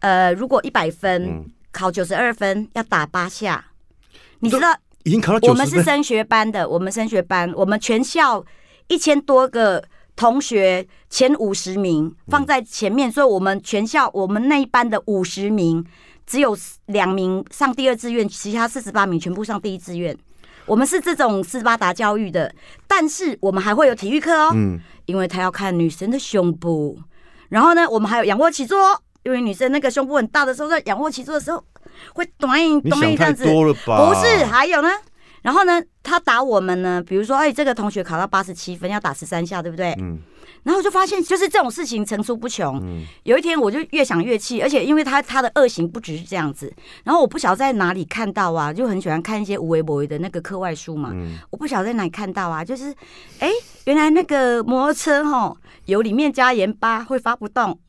[0.00, 3.64] 呃如果一百分，嗯，考九十二分要打八下，
[4.40, 8.44] 你知道已经考到我们是升学班的，我们升学班，我们全校
[8.88, 9.82] 一千多个
[10.16, 15.84] 同学前五十名放在前面，所以我们全校我们那一班的五十名
[16.26, 20.16] 只有两名上第二志愿，其他四十八名全部上第一志愿。
[20.66, 22.54] 我们是这种斯巴达教育的，
[22.86, 26.98] 但是我们还会有体育课哦，嗯，因为他要看女生的胸部。
[27.48, 31.64] 然后呢，我们还有仰卧起坐哦，因为女生那个胸部很大的时候，在仰卧起坐的时候
[32.14, 33.44] 会短一短一这样子。
[33.44, 34.08] 多了吧？
[34.08, 34.88] 不是，还有呢。
[35.42, 39.94] 然后呢，他打我们呢，比如说，哎，这个同学考到八十七分，要打十三下，对不对？
[39.98, 40.18] 嗯
[40.62, 42.78] 然后我就发现，就是这种事情层出不穷。
[42.82, 46.70] 嗯有一天，我就越想越气，而且因为他他的恶行不只是这样子，
[47.02, 51.12] 然后我不晓得在哪里看到啊，就很喜欢看一些无为不为的那个课外书嘛。
[51.14, 52.94] 嗯，我不晓得在哪里看到啊，就是，
[53.38, 53.48] 哎，
[53.86, 57.80] 原来那个摩托车哈油里面加盐巴会发不动，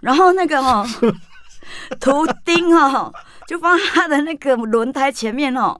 [0.00, 0.86] 然后那个哈
[2.00, 3.12] 图钉哦
[3.46, 5.78] 就放他的那个轮胎前面哦，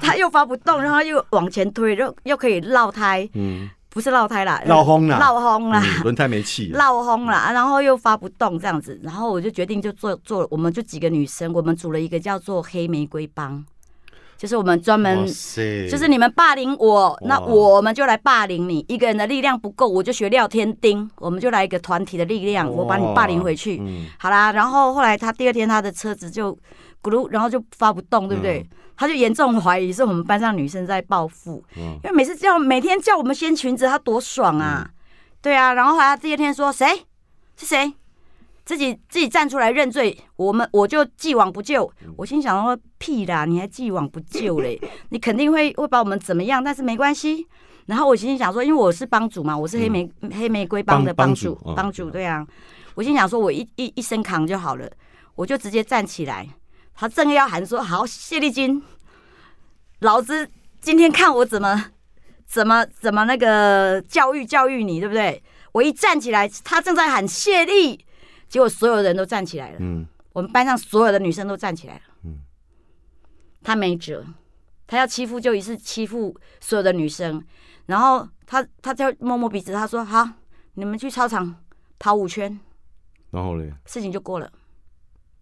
[0.00, 5.18] 他又发不动，然后又往前推，又又可以绕胎，嗯，不是绕胎啦，绕轰啦。
[5.18, 5.82] 绕轰啦。
[5.82, 13.64] 嗯轮胎没气了， 绕轰啦，然后又发不动这样子，然后我就决定就做做，我们就几个女生，我们组了一个叫做黑玫瑰帮，
[14.38, 18.84] 就是我们专门就是你们霸凌我，那我们就来霸凌你。
[18.88, 23.78] 一个人的力量不够，我就学廖天丁，我们就来一个团体的力量，我把你霸凌回去。
[23.82, 24.06] 嗯。
[24.16, 26.52] 好啦，然后后来他第二天他的车子就
[27.02, 28.64] 咕噜，然后就发不动，对不对？
[28.96, 31.98] 他就严重怀疑是我们班上女生在报复，嗯。
[32.04, 34.88] 因为每次叫每天叫我们掀裙子，他多爽啊！
[35.42, 36.86] 对啊，然后后来他第二天说谁？
[37.56, 37.92] 是谁，
[38.68, 41.90] 自己自己站出来认罪，我们我就既往不咎。
[42.18, 44.78] 我心想说屁啦，你还既往不咎嘞？
[45.08, 47.46] 你肯定会会把我们怎么样，但是没关系。
[47.86, 50.06] 然后我心想说，因为我是帮主嘛，我是黑玫、
[50.38, 52.46] 黑玫瑰帮的帮主帮主，对啊。
[52.94, 54.86] 我心想说，我一一一身扛就好了，
[55.34, 56.46] 我就直接站起来。
[56.94, 58.82] 他正要喊说：“好，谢丽君，
[60.00, 60.46] 老子
[60.78, 61.86] 今天看我怎么
[62.44, 68.04] 怎么怎么那个教育教育你，对不对？”我一站起来，他正在喊谢丽，
[68.48, 69.76] 结果所有人都站起来了。
[69.80, 70.06] 嗯。
[70.32, 72.00] 我们班上所有的女生都站起来了。
[72.24, 72.38] 嗯。
[73.62, 74.24] 他没辙，
[74.86, 77.42] 他要欺负就一次欺负所有的女生，
[77.86, 80.26] 然后他他就摸摸鼻子，他说：“好，
[80.74, 81.54] 你们去操场
[81.98, 82.58] 跑五圈，
[83.30, 84.50] 然后嘞，事情就过了。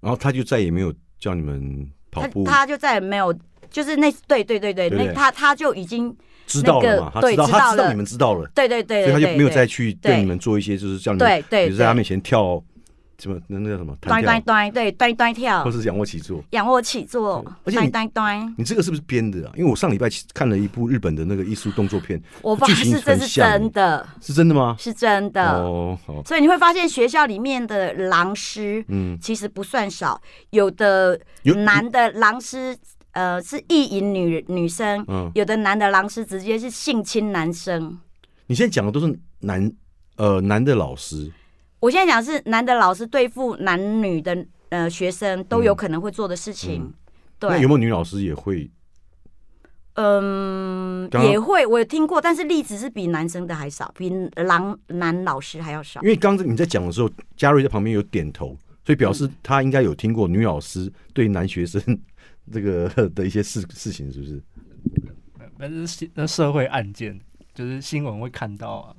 [0.00, 3.32] 然后他就再也没有叫你们跑他步，他就再也没有，
[3.70, 5.06] 就是那对对对对，对不对？
[5.08, 6.16] 那他他就已经
[6.46, 10.12] 知道了嘛，他知道他知道你们知道了，对对对，所以他就没有再去对。
[10.14, 12.62] 对你们做一些就是叫你们，对在他面前跳
[13.18, 15.64] 什么那那叫什么弹端端跳，端对端端跳。
[15.64, 16.42] 或，是仰卧起坐。
[16.50, 19.52] 仰卧起坐端端端，你这个是不是编的啊？
[19.56, 24.76] 因为我上礼拜看了一部日本的那个艺术动作片，我发誓这是真的，是真的吗？
[24.78, 25.60] 是真的。
[25.60, 30.18] 哦，好，所以你会发现学校里面的狼师嗯，其实不算少，
[30.50, 31.54] 有的有。
[31.66, 32.76] 男的狼师
[33.12, 37.98] 呃是意淫女女生，嗯，有的男的狼师直接是性侵男生。
[38.46, 39.72] 你现在讲的都是男
[40.16, 41.32] 呃男的老师，
[41.80, 46.82] 我现在讲是男的老师对付男女的呃学生都有可能会做的事情。
[46.82, 46.94] 嗯
[47.38, 48.70] 那有对，没有女老师也会？
[49.92, 56.08] 嗯，刚刚也会，我有听过，但是例子是比男生的还少，比男男老师还要少因。
[56.08, 61.78] 为刚刚你在讲的时候，嘉瑞在旁边有点头，所以表示他应该有听过女老师对男学生
[62.50, 64.42] 这个的一些事事情，是不是？
[65.58, 67.20] 那是那社会案件，
[67.54, 68.96] 就是新闻会看到啊，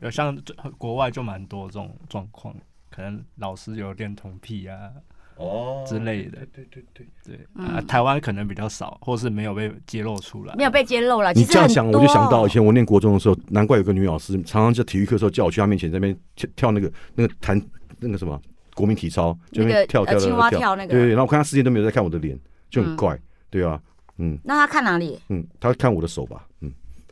[0.00, 0.36] 有像
[0.76, 2.54] 国外就蛮多这种状况，
[2.90, 4.90] 可能老师有恋童癖啊，
[5.36, 10.54] 哦之类的对对对，对嗯啊，台湾可能比较少，或是没有被揭露出来。
[10.56, 11.32] 没有被揭露了。
[11.32, 17.60] 你这样想，我就想到以前我念国中的时候，难怪有个女老师常常在体育课的时候叫我去她面前在那边跳跳那个那个弹
[18.00, 18.40] 那个什么
[18.74, 22.38] 国民体操，就那那个边跳跳呃青蛙跳跳那个对对，然后我看她世界都没有在看我的脸，
[22.70, 23.80] 就很嗯怪，对啊，
[24.18, 25.18] 嗯那她看哪里？
[25.28, 26.47] 嗯，她看我的手吧，嗯，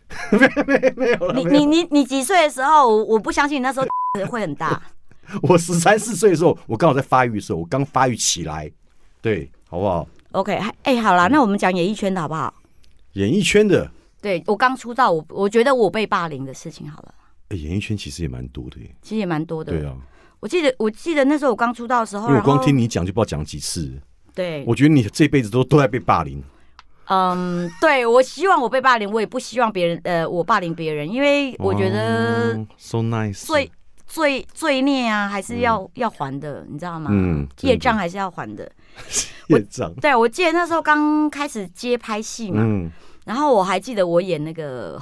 [0.33, 2.89] 没没没有了，你你你你几岁的时候？
[2.89, 3.87] 我我不相信你那时候
[4.29, 4.81] 会很大。
[5.43, 8.71] 我十三四岁的时候，我刚好在发育的时候，我刚发育起来，
[9.21, 12.55] 对，好不好？OK，还哎、好啦，那我们讲演艺圈的好不好？
[13.15, 13.91] 演艺圈的，
[14.23, 17.15] 对我刚出道，我我觉得我被霸凌的事情好了，
[17.49, 19.73] 哎演艺圈其实也蛮多的耶，其实也蛮多的。
[19.73, 19.97] 对啊，
[20.39, 24.01] 我记得我记得那时候我刚出道的时候，因为我光听你讲就不知道讲几次，
[24.33, 26.41] 对，我觉得你这辈子都都在被霸凌，
[27.09, 33.71] 嗯，对我希望我被霸凌，我也不希望别人呃我霸凌别人，因为我觉得哦 so nice，罪
[34.07, 37.11] 罪罪孽啊还是要、要还的，你知道吗？
[37.13, 38.71] 嗯业障还是要还的。
[39.49, 42.91] 业障，对，我记得那时候刚开始接拍戏嘛，嗯。
[43.25, 44.99] 然后我还记得我演那个，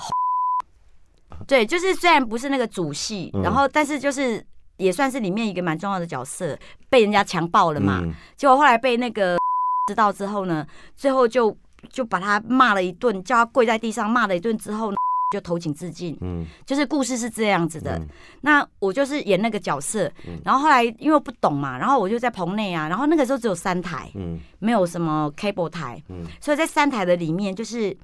[1.46, 3.42] 对，就是虽然不是那个主戏，嗯。
[3.42, 4.44] 然后但是就是
[4.78, 6.58] 也算是里面一个蛮重要的角色，
[6.90, 8.00] 被人家强暴了嘛。
[8.02, 8.12] 嗯。
[8.36, 9.38] 结果后来被那个
[9.88, 14.96] 知道之后呢，最后就就把他骂了一顿，叫他跪在地上骂了一顿之后呢，
[15.32, 16.16] 就投井自尽。
[16.20, 17.98] 嗯就是故事是这样子的。
[17.98, 18.08] 嗯
[18.42, 27.96] 那我就是演那个角色嗯，然后后来因为我不懂嘛，然后我就在棚内啊，然后那个时候只有三台，嗯没有什么 cable 台，嗯所以在三台的里面，就是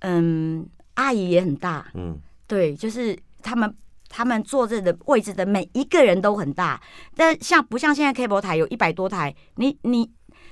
[0.00, 3.74] 嗯，阿姨也很大，嗯对，就是他们。
[4.08, 6.80] 他们坐着的位置的每一个人都很大，
[7.16, 9.34] 但像不像现在 cable 台有一百多台？
[9.56, 10.08] 你你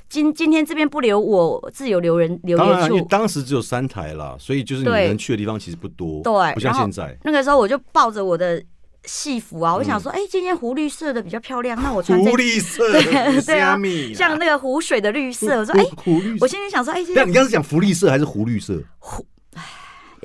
[0.08, 5.08] 今今天这边不留我自由留人留当然，因为言处，当时只有三台啦，所以就是你对。
[5.08, 7.16] 能去的地方其实不多，对不像现在。
[7.24, 8.62] 那个时候我就抱着我的
[9.04, 13.76] 戏服啊，我想说，哎、今天湖绿色的比较漂亮，那我 穿这嗯狐狸色， 对对啊
[14.14, 18.82] 像那个湖水的绿色，我说，哎、湖绿我心里想说，哎、那你刚刚是讲福利色还是湖绿色？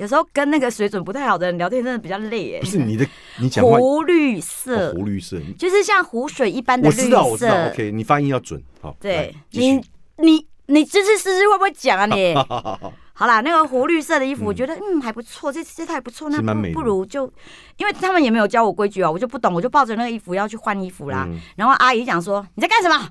[0.00, 2.66] 有时候跟那个水准不太好的人聊天，真的比较累哎不。
[2.66, 3.06] 是你的，
[3.38, 7.50] 你讲话湖绿哦色，湖绿色，就是像湖水一般的绿我知道，我知道。
[7.52, 7.70] 色。
[7.70, 8.62] OK，你发音要准。
[8.80, 9.78] 好，对你，
[10.16, 12.34] 你你这次试试会不会讲啊你？
[13.12, 16.40] 好啦，那个湖绿色的衣服，嗯我觉得嗯还不错，这这套还不错，那
[16.72, 17.30] 不如就，
[17.76, 21.26] 因为他们也没有教我规矩啊，我就不懂，我就抱着那个衣服要去换衣服啦。
[21.28, 23.10] 嗯然后阿姨讲说你在干什么？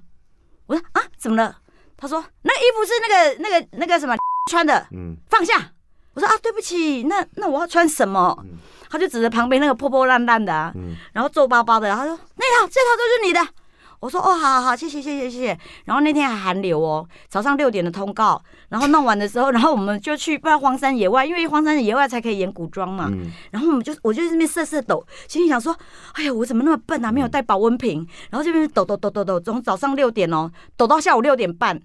[0.65, 1.55] 我说啊怎么了？
[1.95, 4.15] 她说那衣服是那个那个那个什么
[4.49, 5.71] 穿的，嗯放下。
[6.19, 8.37] 我说啊对不起，那那我要穿什么？
[8.43, 8.57] 嗯
[8.91, 13.39] 他就指着旁边那个破破烂烂的啊，嗯然后皱巴巴的，他说那套这套都是你的。
[13.99, 15.59] 我说哦，好好好，谢谢谢谢谢谢。
[15.85, 23.09] 然后那天还寒流哦，早上六点的通告，然后弄完的时候，然后我们就去不知道荒山野外，因为荒山野外才可以演古装嘛。
[23.11, 25.77] 嗯然后我们就我就在那边瑟瑟抖，心里想说，
[26.13, 28.07] 哎呀，我怎么那么笨啊，没有带保温瓶。
[28.31, 31.79] 然后这边抖抖抖抖抖，从早上六点哦，抖到下午六点半。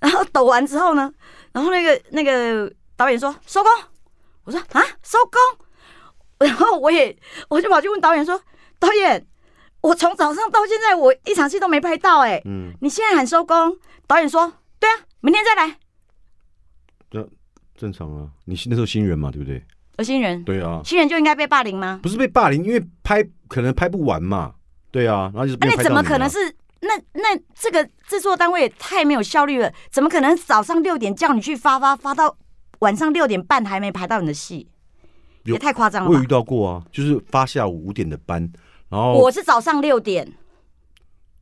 [0.00, 1.10] 然后抖完之后呢，
[1.52, 3.70] 然后那个那个导演说收工，
[4.42, 5.66] 我说啊收工。
[6.44, 7.16] 然后我也
[7.48, 8.40] 我就跑去问导演说，
[8.80, 9.24] 导演，
[9.80, 15.78] 我从早上到现在我一场戏都没拍到哎、嗯，你现在喊收工，导演说对啊，明天再来。
[17.08, 17.28] 这
[17.76, 18.28] 正常啊。
[18.44, 19.64] 你那时候新人嘛，对不对？
[19.98, 22.00] 有新人，对啊，新人就应该被霸凌吗？
[22.02, 24.54] 不是被霸凌，因为拍可能拍不完嘛。
[24.90, 26.28] 对啊，然后就是啊，那怎么可能？
[26.28, 26.38] 是？
[26.80, 32.36] 那那这个制作单位也太没有效率了，怎么可能早上六点叫你去发发发到
[32.80, 34.68] 晚上六点半还没排到你的戏？
[35.44, 36.26] 也太夸张了吧我有遇！
[36.26, 38.52] 到过啊，就是发下午五点的班，
[38.90, 40.30] 然后我是早上六点，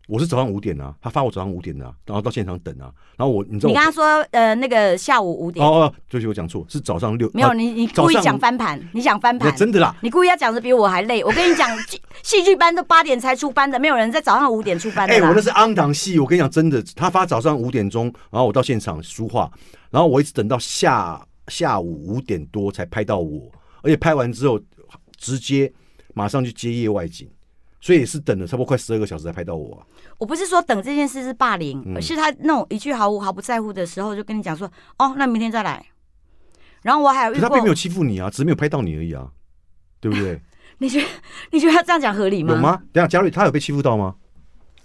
[0.07, 11.25] 我是早上五点啊，他发我早上五点啊，然后到现场等啊，然后我你知道你跟他说呃那个下午五点，哦哦，对不起，我讲错，是早上六啊没有你你故意讲翻盘，你想翻盘，真的啦，你故意要讲的比我还累。
[11.25, 15.15] 我跟你讲， 戏戏剧班都八点才出班的，没有人在早上五点出班的。
[15.27, 19.51] 我那是昂堂戏，我跟你讲，真的，他发早上五点钟，然后我到现场书画，
[19.91, 23.51] 然后我一直等到下下午五点多才拍到我，
[23.83, 24.61] 而且拍完之后
[25.17, 25.73] 直接
[26.15, 27.29] 马上去接夜外景，
[27.87, 29.87] 所以也是等了差不多快十二个小时才拍到我、啊。
[30.19, 34.69] 我不是说等这件事是霸凌，嗯而是他那种一句毫无毫不在乎的时候，就跟你讲说，
[34.99, 35.87] 哦，那明天再来。
[36.83, 39.31] 然后我还有遇过他并没有，欺负你啊，只是没有拍到你而已啊，
[40.01, 40.41] 对不对？
[40.79, 41.07] 你觉得
[41.53, 42.55] 你觉得他这样讲合理吗？
[42.55, 42.61] 有？
[42.61, 42.83] 吗？
[42.93, 44.17] 等下，佳瑞他有被欺负到吗？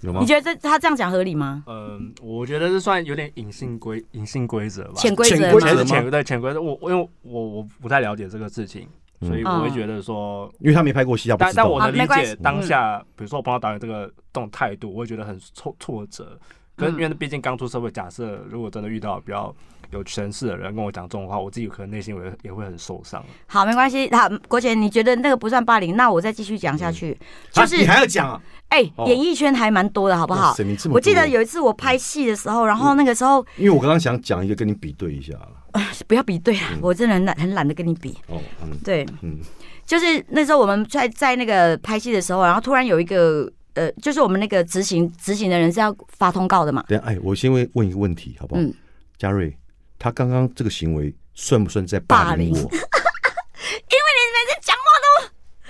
[0.02, 0.28] 有吗你？
[0.28, 1.64] 觉得这他这样讲合理吗？
[1.66, 4.94] 嗯，我觉得这算有点隐性规隐性规则吧。
[4.98, 5.74] 潜规则潜规则吗？
[5.74, 8.88] 还是潜对潜规则，我我因为我我不太了解这个事情，
[9.22, 11.54] 所以嗯我会觉得说，因为他没拍过戏，他不知道。
[11.56, 16.38] 但但我的理解当下，比如说我碰到导演这个这种态度，我会觉得很挫挫折。
[16.76, 19.54] 可是因为毕竟刚出社会，假设如果真的遇到比较
[19.92, 23.24] 有权势的人跟我讲这种话，我自己可能内心也会也会很受伤。
[23.48, 24.10] 好，没关系。
[24.14, 25.96] 好，国姐，你觉得那个不算霸凌？
[25.96, 27.18] 那我再继续讲下去。
[27.52, 28.42] 就是啊你还要讲啊？
[28.70, 30.56] 哎、哦演艺圈还蛮多的，好不好
[30.90, 35.50] 我记得有一次我拍戏的时候，然后那个时候因为我刚刚想讲一个跟你比对一下了。
[36.08, 38.18] 不要比对啊，我真的很懒，很懒得跟你比。
[38.28, 39.40] 哦，嗯对，嗯，
[39.86, 46.84] 就是那时候我们在在那个拍戏的时候，然后突然有一个呃，就是我们那个执行执行的人是要发通告的嘛。
[46.88, 48.62] 等下，哎，我先问问一个问题，好不好？
[48.62, 48.74] 嗯
[49.18, 49.56] 嘉瑞，
[50.02, 52.72] 他刚刚这个行为算不算在霸凌霸凌我？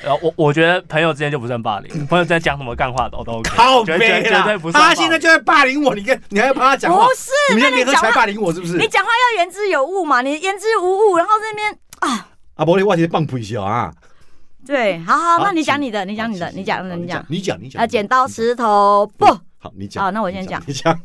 [0.04, 4.96] 然后我我觉得朋友之间就不算霸凌， 朋友之间讲什么干话都都 OK，靠背啦绝对不算霸凌。
[4.96, 7.06] 他现在就在霸凌我，你看你还要帮他讲话？
[7.06, 8.78] 不是你们要联合起来那你讲话霸凌我是不是？
[8.78, 13.94] 你讲话要言之有物嘛，你言之无物，然后这边啊，啊，不，你话题棒不一下啊！
[14.66, 19.26] 对，好好，好那你讲你的，你讲你的，好你讲，好你讲，你讲，你讲，啊，剪刀石头布。
[19.60, 20.04] 好，你讲。
[20.04, 21.00] 好那我先你讲你讲。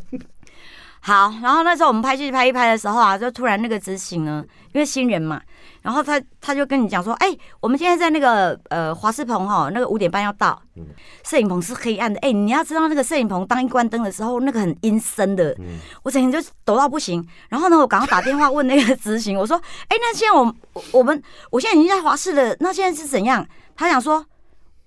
[1.07, 5.41] 好，然后那时候我们拍戏拍一拍的时候啊，就突然那个执行呢，因为新人嘛，
[5.81, 7.29] 然后他他就跟你讲说，哎、
[7.61, 10.61] 我们现在在那个呃华视棚哈，那个五点半要到，
[11.23, 15.57] 摄影棚是黑暗的，哎、你要知道那个摄影棚当一关灯的时候，那个很阴森的，
[16.03, 17.25] 我整天就抖到不行。
[17.49, 23.47] 然后呢，我赶快打电话问那个执行，我说，哎、那现在我我我们我现在已经在华视了，那现在是怎样？
[23.77, 24.27] 他讲说，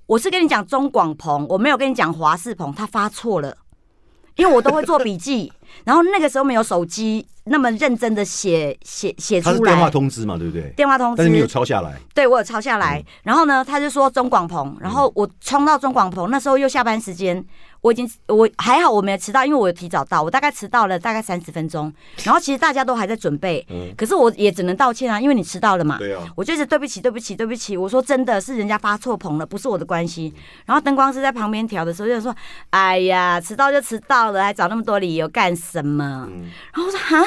[0.06, 3.56] 我是跟你讲中广棚，我没有跟你讲华视棚，他发错了。
[4.36, 5.52] 因为我都会做笔记，
[5.86, 9.54] 然后那个时候没有手机那么认真的写写写出来。
[9.54, 10.72] 他是电话通知嘛，对不对？
[10.76, 11.96] 电话通知，但是你有抄下来。
[12.14, 13.04] 对我有抄下来。
[13.24, 17.44] 然后呢，他就说中广棚，然后我冲到中广棚，那时候又下班时间，
[17.82, 21.92] 我已经我还好我没有迟到，因为我有提早到，我大概迟到了大概三十分钟。
[22.24, 25.98] 然后其实大家都还在准备， 嗯可是我也只能道歉啊，因为你迟到了嘛。
[25.98, 27.76] 对啊，我就一直对不起，对不起，对不起。
[27.76, 30.34] 我说真的是人家发错棚了，不是我的关系。
[30.66, 32.36] 然后灯光师在旁边调的时候就说
[32.72, 37.26] ：“哎呀，迟到就迟到了，还找那么多理由干什么？”嗯然后我说：“哈，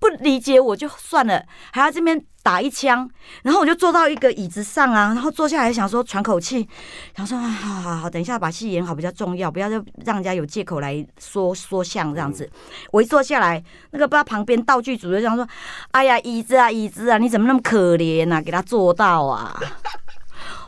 [0.00, 3.08] 不理解我就算了，还要这边打一枪。”
[3.42, 6.68] 然后我就坐到一个椅子上啊，然后坐下来想说喘口气，
[7.16, 12.48] 想说：“啊，好好好，等一下把戏演好比较重要，不要就让人家有借口来说说像这样子。
[12.92, 15.46] 我一坐下来，那个不知道旁边道具组就这样说
[15.92, 18.40] ：“哎呀，椅子啊，椅子啊，你怎么那么可怜啊？
[18.40, 19.60] 给他做到啊！”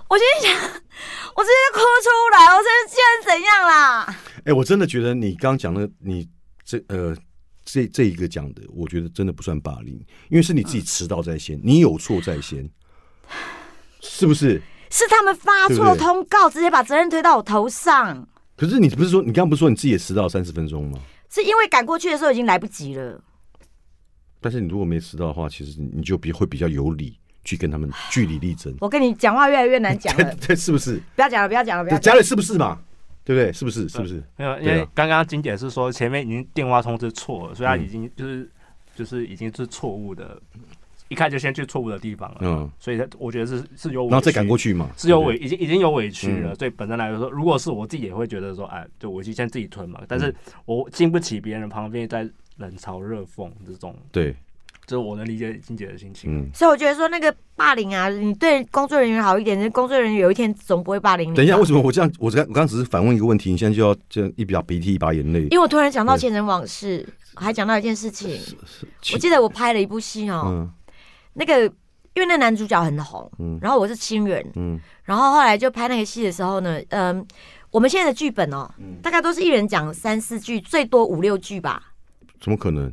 [0.09, 4.17] 我心想，我直接哭出来，我说现在怎样啦？
[4.45, 6.29] 哎，我真的觉得你刚刚讲的，你
[6.65, 7.15] 这呃
[7.73, 9.95] 这这一个讲的，我觉得真的不算霸凌，
[10.29, 12.69] 因为是你自己迟到在先，你有错在先，
[14.01, 14.61] 是不是？
[14.91, 20.99] 是他们发错通告，直接把责任推到我头上，可是你不是说你刚刚不是说你自己也迟到三十分钟吗？
[21.29, 23.23] 是因为赶过去的时候已经来不及了。
[24.41, 31.01] 但是你如果没迟到的话，其实你就比会比较有理去跟他们据理力争，我跟你讲话越来越难讲了， 对，是不是？
[31.15, 32.23] 不要讲了，不要讲了，不要讲了。
[32.23, 32.81] 是不是嘛？
[33.31, 33.53] 对不对？
[33.53, 33.89] 是不是？
[33.89, 34.21] 是不是？
[34.37, 38.51] 没有，因为刚刚金姐是说前面已经电话通知错了，所以他已经就是、
[38.97, 40.37] 就是已经是错误的，
[41.07, 42.39] 一开始就先去错误的地方了。
[42.41, 44.91] 嗯，所以他我觉得是是有委屈，然后再赶过去嘛？
[44.97, 46.53] 是有委已经已经有委屈了。
[46.53, 50.03] 嗯所以本身来说，如果是我自己也会觉得说，哎，就委屈先自己吞嘛。
[50.09, 54.35] 但嗯是我经不起别人旁边在冷嘲热讽这种，对，
[54.91, 56.31] 这我能理解金姐的心情。
[56.31, 56.51] 嗯。
[56.53, 61.37] 所以我觉得说那个霸凌啊，你对工作人员好一点，那工作人员有一天总不会霸凌你。
[61.37, 62.11] 等一下，为什么我这样？
[62.19, 65.43] 我刚我刚只是反问一个问题，你现在就要这样一把鼻涕一把眼泪？
[65.45, 68.37] 因为我突然想到前尘往事，还讲到一件事情。
[69.13, 70.71] 我记得我拍了一部戏哦，嗯
[71.35, 71.63] 那个
[72.15, 77.25] 因为那男主角很红，嗯然后我是新人，嗯然后后来就拍那个戏的时候呢，嗯，
[77.71, 81.93] 我们现在的剧本哦，嗯大概都是一人讲三四句，最多五六句吧，
[82.41, 82.93] 怎么可能？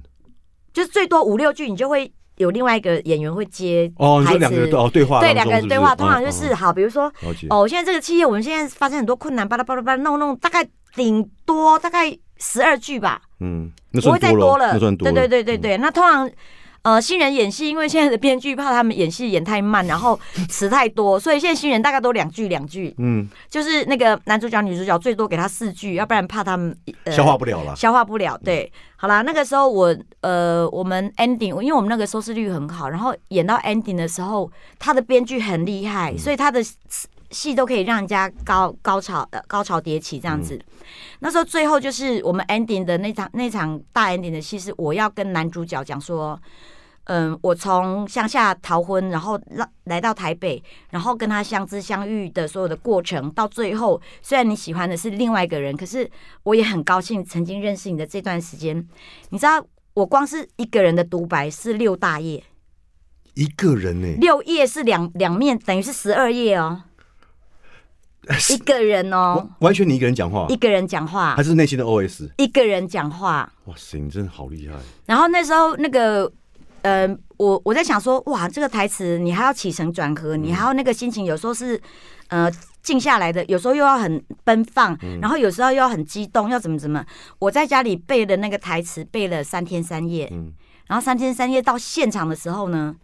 [0.78, 7.12] 就是最多五六句，你就会有另外一个演员会接哦，你说两个人哦对话对两个人对话，通常就嗯是好，比如说
[7.50, 10.64] 哦，现在这个企业我们现在发生很多困难，巴拉巴拉巴拉弄弄，大概
[10.94, 14.78] 顶多大概十二句吧，嗯，那不会再多了。
[14.78, 16.30] 对对对对对，那通常。
[16.88, 26.74] 呃，新人演戏，因为现在的编剧怕他们演戏演太慢，然后词太多，所以现在新人大概都两句两句，嗯，就是那个男主角、女主角最多给他四句，要不然怕他们、
[27.04, 27.76] 呃、消化不了了。
[27.76, 28.38] 消化不了。
[28.38, 36.64] 对，好啦，那个时候我呃，我们 ending，因为我们那个收视率很好，然后演到 ending 的时候，他的编剧很厉害，所以他的
[37.32, 40.58] 戏都可以让人家高高潮呃高潮迭起这样子。
[41.20, 46.40] 那时候最后就是我们 ending 的那场那场大 ending 的戏，是我要跟男主角讲说。
[47.10, 56.10] 嗯，我从乡下逃婚，然后来来到台北，然后跟他相知相遇的所有的过程，到最后，虽然你喜欢的是另外一个人，可是
[56.44, 58.86] 我也很高兴曾经认识你的这段时间。
[59.30, 62.44] 你知道，我光是一个人的独白是六大页，
[63.36, 64.08] 一个人呢？
[64.20, 66.84] 六页是两两面，等于是十二页哦。
[68.52, 72.30] 一个人哦完，完全你一个人讲话一，个人讲话还，是内心的 OS？
[72.36, 73.50] 一个人讲话。
[73.66, 74.76] 哇塞，你真的好厉害！
[75.06, 76.30] 然后那时候那个
[76.88, 81.80] 呃，我我在想说，哇，这个台词你还要起承转合，你还要那个心情，有时候是
[82.30, 82.50] 呃
[82.82, 87.06] 静下来的，有时候又要很奔放，然后有时候又要很激动，要怎么怎么。
[87.40, 90.54] 我在家里背的那个台词背了三天三夜，嗯。
[90.88, 92.96] 然后三天三夜到现场的时候呢，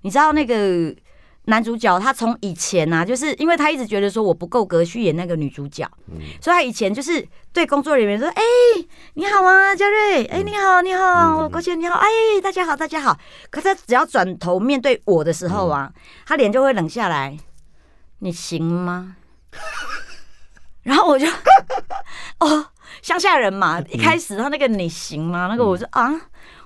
[0.00, 0.92] 你知道那个
[1.46, 5.88] 男主角他从以前啊，就是因为他一直觉得说我不够格去演那个女主角，
[6.40, 8.42] 所以他以前就是对工作人员说：“哎、
[9.14, 12.06] 你好啊，嘉瑞，哎、你好，你好，郭姐你好，哎，
[12.42, 13.18] 大家好，大家好。”
[13.50, 15.90] 可是他只要转头面对我的时候啊，
[16.26, 17.36] 他脸就会冷下来，
[18.18, 19.16] 你行吗？
[20.84, 21.26] 然后我就
[22.38, 22.66] 哦，
[23.02, 25.48] 乡下人嘛，一开始他那个你行吗？
[25.50, 26.12] 那个我说啊，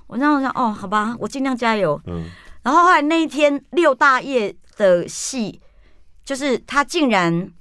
[0.07, 1.99] 我这样想哦，好吧，我尽量加油。
[2.07, 2.25] 嗯
[2.65, 5.59] 然后后来那一天六大夜的戏，
[6.23, 7.51] 就是他竟然，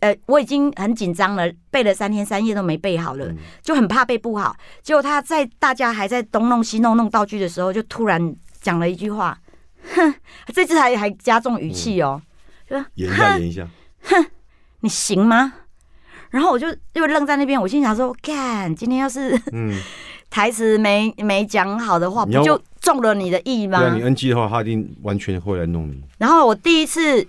[0.00, 4.56] 呃，我已经很紧张了，背了三天三夜都没背好了，就很怕背不好。
[4.82, 9.38] 结果他在大家还在东弄西弄弄道具的时候，就突然讲了一句话，
[9.94, 10.14] 哼，
[10.52, 12.20] 这次还还加重语气哦，
[12.94, 13.68] 演一下演一下，
[14.02, 14.26] 哼
[14.80, 15.52] 你行吗？
[16.30, 19.72] 然后我就又愣在那边，我心想说，干，今天要是嗯，
[20.30, 23.78] 台词没没讲好的话，不就中了你的意吗？
[23.78, 26.02] 对啊，你 NG 的话，他一定完全会来弄你。
[26.18, 27.26] 然后我第一次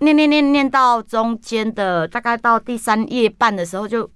[0.00, 4.08] 念念念念到中间的大概到第三页半的时候就，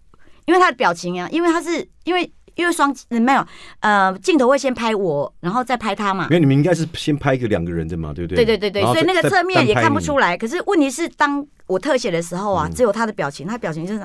[0.46, 3.46] 因为他的表情啊，因为他是因为因为双呃没有
[3.80, 6.30] 呃镜头会先拍我，然后再拍他嘛因。
[6.30, 8.44] 为你们应该是先拍一个两个人的嘛，对不对？
[8.44, 10.18] 对对对对，所以那个再侧面也看不出。
[10.18, 10.36] 来。
[10.36, 14.00] 可是问题是，当我特写的时候啊，嗯只有他的表情，他表情就是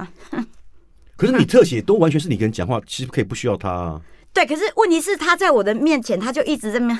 [1.21, 4.01] 可是你特写都完全是你跟人讲话，其实可以不需要他啊。
[4.33, 4.43] 对。
[4.43, 6.99] 可是问题是，他在我的面前，他就一直在那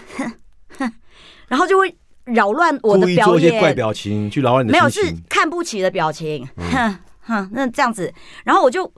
[1.48, 3.74] 然后就会扰乱我的表故意做一些怪。
[3.74, 5.02] 表情去扰乱你没有是。
[5.28, 8.14] 看不起的表情，哼 哼，那这样子，
[8.44, 8.94] 然后我就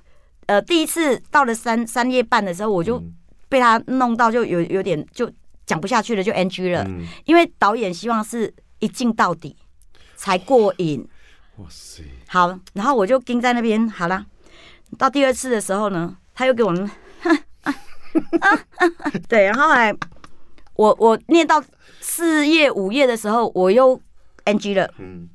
[0.48, 3.14] 呃第一次到了三三页半的时候，我就嗯
[3.48, 5.32] 被他弄到就有有点就
[5.66, 9.56] 讲不下去了，就 NG 了，嗯，因为导演希望是一镜到底
[10.18, 11.08] 才过瘾。
[11.58, 14.26] 哇塞，好，然后我就盯在那边，好了，
[14.98, 16.90] 到第二次的时候呢，他又给我们，
[19.28, 19.94] 对，然后后来
[20.76, 21.64] 我我念到
[22.00, 24.00] 四页五页的时候，我又
[24.46, 24.92] NG 了。
[24.98, 25.30] 嗯，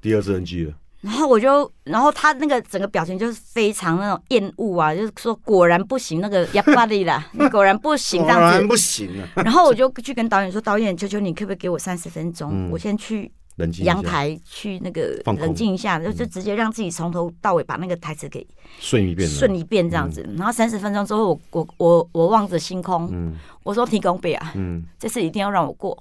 [0.00, 8.66] 第二次 NG 了，然后我就，然后他那个整个表情就是非常那种厌恶啊，就是说果然不行，那个亚巴里啦， 你果然不行这样子。
[8.66, 13.30] 不行啊，然后我就去跟导演说，导演，求求你可不可以给我三十分钟，嗯我先去
[13.62, 18.44] 冷静阳台去那个冷静一下，就就直接让自己从头到尾把那个台词给
[18.80, 20.28] 顺一遍，顺一遍这样子。
[20.36, 23.36] 然后三十分钟之后，我我我我望着星空，嗯。
[23.62, 25.96] 我说提供北啊，嗯，这次一定要让我过。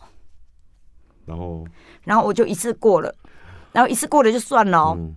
[1.26, 1.64] 然后？
[2.03, 3.14] 然后我就一次过了，
[3.72, 4.95] 然后一次过了就算了哦。
[4.97, 5.14] 嗯。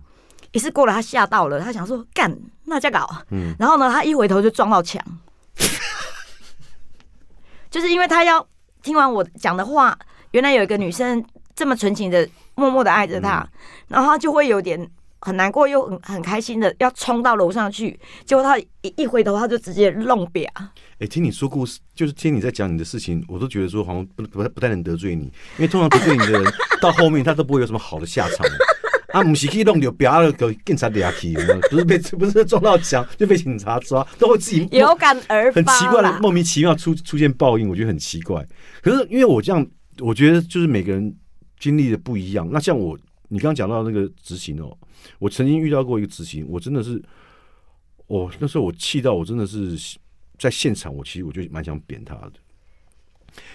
[0.51, 2.31] 一次过了，他吓到了，他想说干
[2.65, 3.55] 那家搞，嗯。
[3.57, 5.03] 然后呢，他一回头就撞到墙，
[7.71, 8.47] 就是因为他要
[8.83, 9.97] 听完我讲的话，
[10.31, 11.25] 原来有一个女生
[11.55, 13.47] 这么纯情的默默的爱着他，
[13.87, 14.89] 然后他就会有点
[15.19, 20.47] 很难过又很很开心的要冲到楼上去，结果他一一回头他就直接弄瘪，
[20.99, 26.43] 哎，听你说故事，就是听你在讲你的事情，我都觉得说好像不不不太能得罪你，因为通常得罪你的人，
[26.81, 28.45] 到后面他都不会有什么好的下场。
[29.13, 38.45] 啊，不是可以弄掉，别了给警察抓去，有没有不是被不是撞到墙就被警察抓，都会自己 有感而很发奇怪的莫名其妙出出现报应，我觉得很奇怪。
[38.81, 39.65] 可是因为我这样，
[39.99, 41.15] 我觉得就是每个人
[41.65, 42.47] 经历的不一样。
[42.51, 42.95] 那像我，
[43.27, 44.77] 你刚刚讲到那个执行哦，
[45.17, 47.01] 我曾经遇到过一个执行，我真的是，
[48.05, 49.75] 我那时候我气到我真的是
[50.37, 52.33] 在现场，我其实我就蛮想扁他的，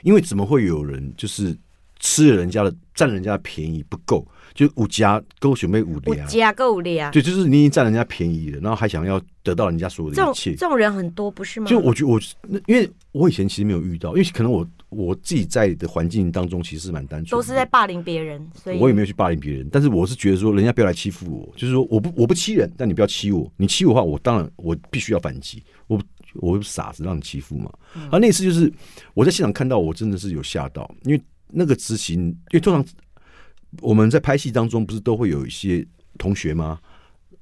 [0.03, 1.57] 因为怎么会有人就是
[2.01, 6.27] 吃了人家的占人家的便宜不够，就五家够准备五我家。
[6.27, 10.67] 加够了啊，对，就是你已经占人家便宜了，然后还想要得到人家所有的一切这。
[10.67, 11.69] 种人很多不是吗？
[11.69, 26.01] 就我觉得我那因为我以前其实没有遇到，因为可能我我自己在的环境当中其实蛮单纯，都是在霸凌别人，所以我也没有去霸凌别人，但是我是觉得说人家不要来欺负我，就是说我不我不欺人，但你不要欺我，你欺我的话，我当然我必须要反击，我
[26.35, 27.73] 我傻子让你欺负嘛。
[27.95, 28.09] 嗯。
[28.11, 28.73] 而那次就是
[29.15, 32.85] 我在现场看到，我真的是有吓到，因为那个执行，因为通常
[33.81, 35.87] 我们在拍戏当中不是都会有一些
[36.19, 36.79] 同学吗？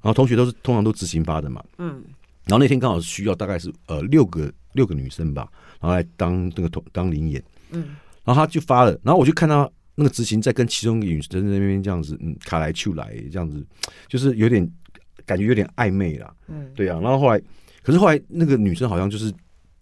[0.01, 2.01] 然后同学都是通常都执行发的嘛，嗯
[2.49, 5.47] 然后那天刚好是需要大概是呃六个六个女生吧，
[5.79, 7.41] 然后来当那个同当领演，
[7.71, 7.95] 嗯。
[8.25, 13.65] 然后他就发了，然后我就看到那个执行在跟其中一个女生在那边这样子，嗯，卡来去来这样子，
[14.07, 14.69] 就是有点
[15.25, 16.99] 感觉有点暧昧啦，嗯，对啊。
[17.01, 17.41] 然后后来，
[17.81, 19.33] 可是后来那个女生好像就是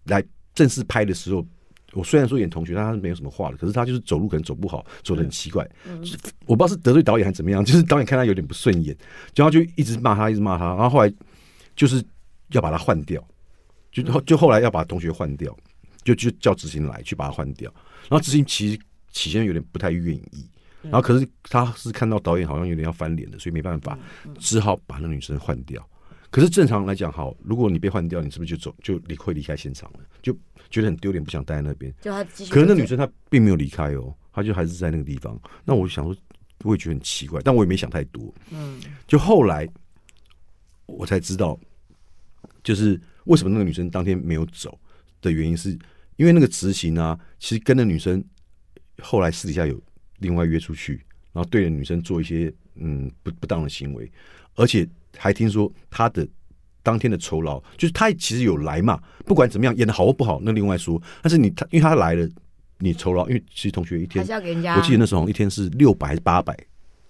[0.04, 1.46] 来正式拍的时候，
[1.92, 6.00] 我虽然说演同学，但她是没有什么话的，可是她就是走路可能走不好，走的很奇怪，嗯。
[6.00, 6.16] 就是
[6.46, 8.96] 我不知道是得罪导演还是怎么样，就是导演看他有点不顺眼，
[9.34, 11.12] 然后就一直骂他，一直骂他，然后后来
[11.76, 12.02] 就是
[12.50, 13.22] 要把她换掉，
[13.90, 15.56] 就后就后来要把同学换掉，
[16.04, 17.72] 就就叫执行来去把她换掉。
[18.08, 18.80] 然后执行其实
[19.10, 20.48] 起先有点不太愿意，
[20.82, 23.98] 然后可是他是看到导演好像有点要翻脸的，所以没办法，
[24.38, 25.86] 只好把那个女生换掉。
[26.30, 30.00] 可是正常来讲，好，如果你被换掉，你是不是就走就离会离开现场了？
[30.22, 30.30] 就
[30.68, 31.92] 觉得很丢脸，不想待在那边。
[32.02, 32.52] 就他继续。
[32.52, 35.40] 可是那女生她并没有离开哦，她就还是在那个地方。
[35.64, 36.14] 那我想说，
[36.64, 38.30] 我也觉得很奇怪，但我也没想太多。
[38.50, 39.66] 嗯，就后来
[40.84, 41.58] 我才知道，
[42.68, 44.78] 就是为什么那个女生当天没有走
[45.22, 45.70] 的原因，是
[46.16, 48.22] 因为那个执行啊，其实跟那女生
[49.00, 49.82] 后来私底下有
[50.18, 51.02] 另外约出去，
[51.32, 54.12] 然后对着女生做一些嗯不不当的行为，
[54.54, 56.28] 而且还听说他的
[56.82, 62.28] 当天的酬劳，就是他其实有来嘛，不管怎么样演的好或不好，那另外说，但是你他因为他来了，
[62.80, 64.76] 你酬劳，因为其实同学一还天。
[64.76, 66.54] 我记得那时候一天是六百还是八百，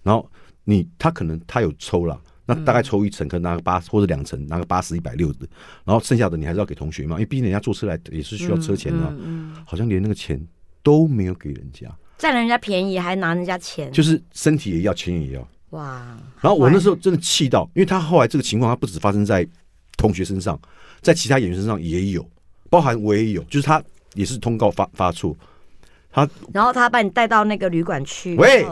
[0.04, 0.30] 然后
[0.62, 5.46] 你他可能他有抽了，那大概抽一层，可能拿个八或者两层，拿个八十一百六的，
[5.84, 9.64] 然后剩下的你还是要给同学嘛，因为毕竟人家坐车来也是需要车钱的啊、嗯嗯。
[9.66, 10.40] 好像连那个钱
[10.82, 11.86] 都没有给人家，
[12.16, 15.46] 占了人家便宜还拿人家钱，就是身体也要，钱也要。
[15.70, 16.16] 哇！
[16.40, 19.46] 然后我那时候真的气到，因为他后来这个情况，他不止发生在
[19.98, 20.58] 同学身上，
[21.02, 22.26] 在其他演员身上也有，
[22.70, 23.82] 包含我也有，就是他
[24.14, 25.36] 也是通告发发错，
[26.26, 28.64] 他然后他把你带到那个旅馆去，喂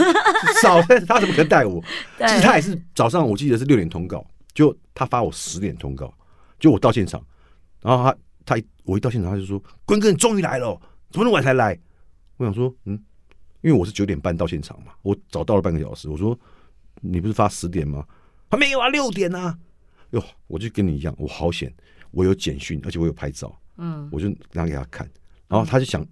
[0.62, 1.82] 少他怎么可能带我？
[2.18, 6.12] 其实他也是早上，我记得是六点通告，就他发我十点通告，
[6.58, 7.24] 就我到现场，
[7.82, 10.80] 然后他他一我一到现场，他就说：“坤哥，你终于来了哦，
[11.10, 11.78] 怎么那么晚才来？”
[12.38, 12.98] 我想说，嗯，
[13.60, 16.08] 因为我是九点半到现场嘛，我早到了半个小时。
[16.08, 16.38] 我说
[17.00, 18.04] ：“你不是发十点吗？”
[18.50, 19.56] 他没有啊，六点啊。
[20.10, 21.72] 哟，我就跟你一样，我好险，
[22.10, 25.08] 我有简讯，而且我有拍照，嗯，我就拿给他看，
[25.46, 26.04] 然后他就想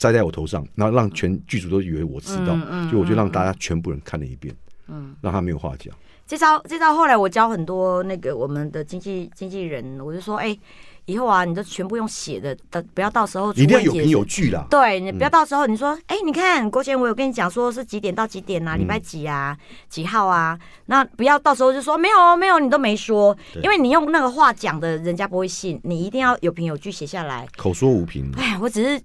[0.00, 4.52] 栽在我头上，然后让全剧组都以为我知道，嗯嗯就我就让大家全部人看了一遍，
[4.88, 5.94] 嗯，让他没有话讲。
[6.26, 10.56] 这招这招后来我教很多那个我们的经纪经纪人，我就说，哎、
[11.04, 14.64] 以后啊，你都全部用写的，的不要到时候你一定要有凭有据啦。
[14.70, 20.56] 对你不要到时候你说，哎、你看国贤，我有跟你讲说是几点到几点啊，礼拜嗯几啊，几号啊？
[20.86, 27.44] 那不要到时候就说没有哦没有，你都没说，因为你用那个话讲的，人家不会信，你一定要有凭有据写下来。
[27.56, 29.02] 口说无凭，哎，我只是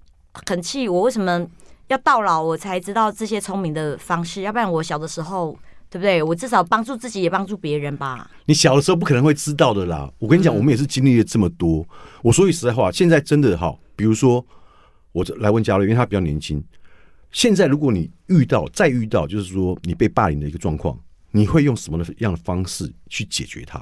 [0.48, 1.48] 很气，我为什么
[1.88, 4.42] 要到老我才知道这些聪明的方式？
[4.42, 5.58] 要不然我小的时候，
[5.90, 6.22] 对不对？
[6.22, 8.30] 我至少帮助自己，也帮助别人吧。
[8.46, 10.12] 你小的时候不可能会知道的啦。
[10.20, 11.86] 我跟你讲，嗯我们也是经历了这么多。
[12.22, 14.46] 我说句实在话，现在真的哈，比如说
[15.12, 16.64] 我这来问嘉瑞，因为他比较年轻。
[17.32, 20.98] 现在如果你遇到再遇到，就是说你被霸凌的一个状况，
[21.32, 23.78] 你会用什么样的方式去解决它？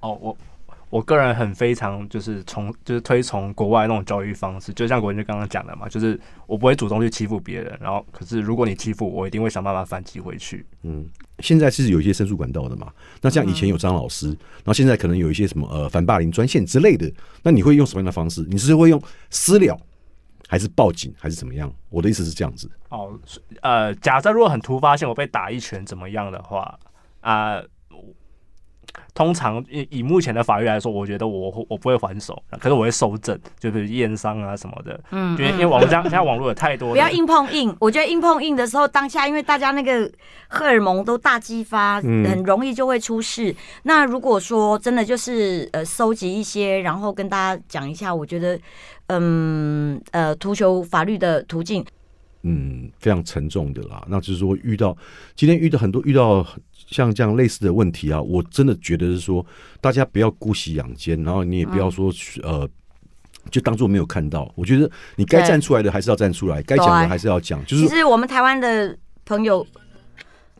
[0.00, 0.36] 哦，我
[0.88, 10.64] 我个人很非常就是从就是推崇国外那种教育方式，就像国人就刚刚讲的嘛，就是我不会主动去欺负别人，然后可是如果你欺负我，我一定会想办法反击回去。
[10.82, 11.04] 嗯，
[11.40, 12.92] 现在是有一些申诉管道的嘛。
[13.20, 17.12] 那像以前有张老师，然后现在可能有一些什么呃反霸凌专线之类的。
[17.42, 18.46] 那你会用什么样的方式？
[18.48, 19.76] 你是会用私了，
[20.46, 21.72] 还是报警，还是怎么样？
[21.90, 22.70] 我的意思是这样子。
[22.90, 23.18] 哦，
[23.60, 26.78] 呃，假设如果很突发性，我被打一拳怎么样的话，
[27.20, 27.60] 啊、
[29.14, 40.10] 通常以以目前的法律来说，我觉得我我不会还手，可是我会收证，就是验伤啊什么的，嗯因为因为网络上现在网络有太多，不要硬碰硬，我觉得硬碰硬的时候，当下因为大家那个
[40.48, 43.54] 荷尔蒙都大激发，嗯很容易就会出事。
[43.84, 48.58] 那如果说真的就是呃收集一些，然后跟大家讲一下，我觉得
[49.08, 51.84] 嗯呃图求法律的途径，
[52.42, 54.04] 嗯，非常沉重的啦。
[54.08, 54.96] 那就是说，遇到
[55.34, 56.46] 今天遇到很多遇到
[56.86, 59.44] 像这样类似的问题啊，我真的觉得是说，
[59.80, 62.12] 大家不要姑息养奸，然后你也不要说、
[62.42, 62.68] 呃，
[63.50, 64.50] 就当做没有看到。
[64.54, 67.64] 我觉得你该站出来的还是要站出来，该讲的还是要讲。
[67.66, 69.66] 就是其实我们台湾的朋友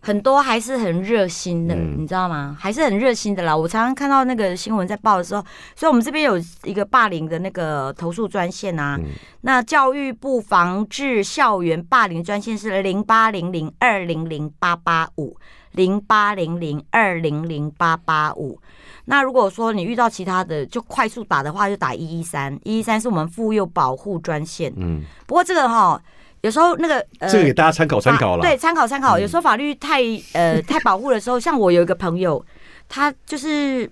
[0.01, 2.57] 很多还是很热心的，嗯你知道吗？
[2.59, 3.57] 还是很热心的啦。
[3.57, 8.97] 我常常看到那个新闻在报的时候，所以我们这边有一个霸凌的那个投诉专线啊。
[9.01, 9.11] 嗯
[9.43, 15.37] 那教育部防治校园霸凌专线是零八零零二零零八八五
[15.77, 18.59] 零八零零二零零八八五。
[19.05, 24.73] 那如果说你遇到其他的，就快速打的话，就打一一三，一一三是我们妇幼保护专线。
[24.77, 26.01] 嗯，不过这个哈，
[26.41, 28.43] 有时候那个呃，这个给大家参考参考啦。
[28.43, 29.17] 法对，参考参考。
[29.17, 30.03] 嗯有时候法律太
[30.33, 32.45] 呃太保护的时候，像我有一个朋友，
[32.89, 33.91] 他就是嗯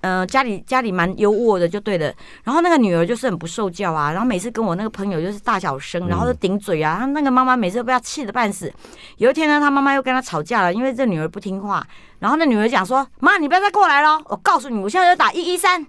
[0.00, 2.12] 呃家里家里蛮优渥的，就对了。
[2.42, 6.98] 然后那个女儿就是很不受教啊，然后每次跟我那个朋友就是大小声，然后就顶嘴啊。
[7.00, 8.72] 她那个妈妈每次都被她气得半死。
[9.16, 11.86] 有一天呢，她妈妈又跟她吵架了，因为这女儿不听话。
[12.18, 15.84] 然后那女儿讲说：“妈，你不要再过来了，我告诉你，我现在就打一一三。”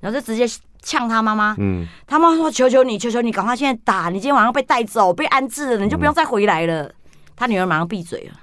[0.00, 0.46] 然后就直接
[0.82, 1.56] 呛她妈妈。
[1.58, 4.08] 嗯，她妈说：“求求你，求求你，赶快现在打！
[4.10, 6.92] 你今天晚上被带走，被安置了，你就不用再回来了。
[7.34, 8.40] 她女儿马上闭嘴了。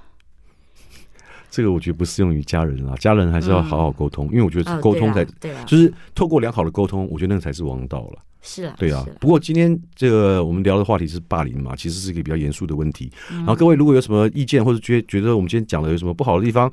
[1.51, 8.19] 这个我觉得不适用于家人啊，家人还是要好好沟通，因为我觉得哦沟通才、对啊，就是透过良好的沟通，我觉得那个才是王道了。
[8.41, 13.11] 是啊，对啊不过今天这个我们聊的话题是霸凌嘛，其实是一个比较严肃的问题。
[13.29, 16.71] 嗯然后各位如果有什么意见或者觉觉得我们今天讲的有什么不好的地方，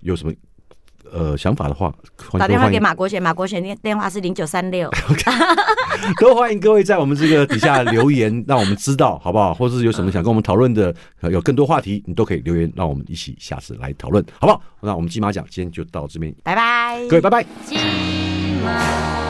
[0.00, 0.34] 有什么
[1.12, 1.92] 呃想法的话，
[2.38, 4.90] 打电话给马国贤，马国贤电电话是零九三六，
[6.20, 9.54] 都欢迎各位在我们这个底下留言，让我们知道好不好？
[9.54, 14.60] 或者是有什么想跟我们讨论的，呃有更多话题，你都可以留言，让我们一起下次来讨论，好不好？
[14.80, 17.44] 那我们金马奖今天就到这边，拜拜，各位拜拜。
[17.64, 17.78] 金
[18.64, 19.25] 马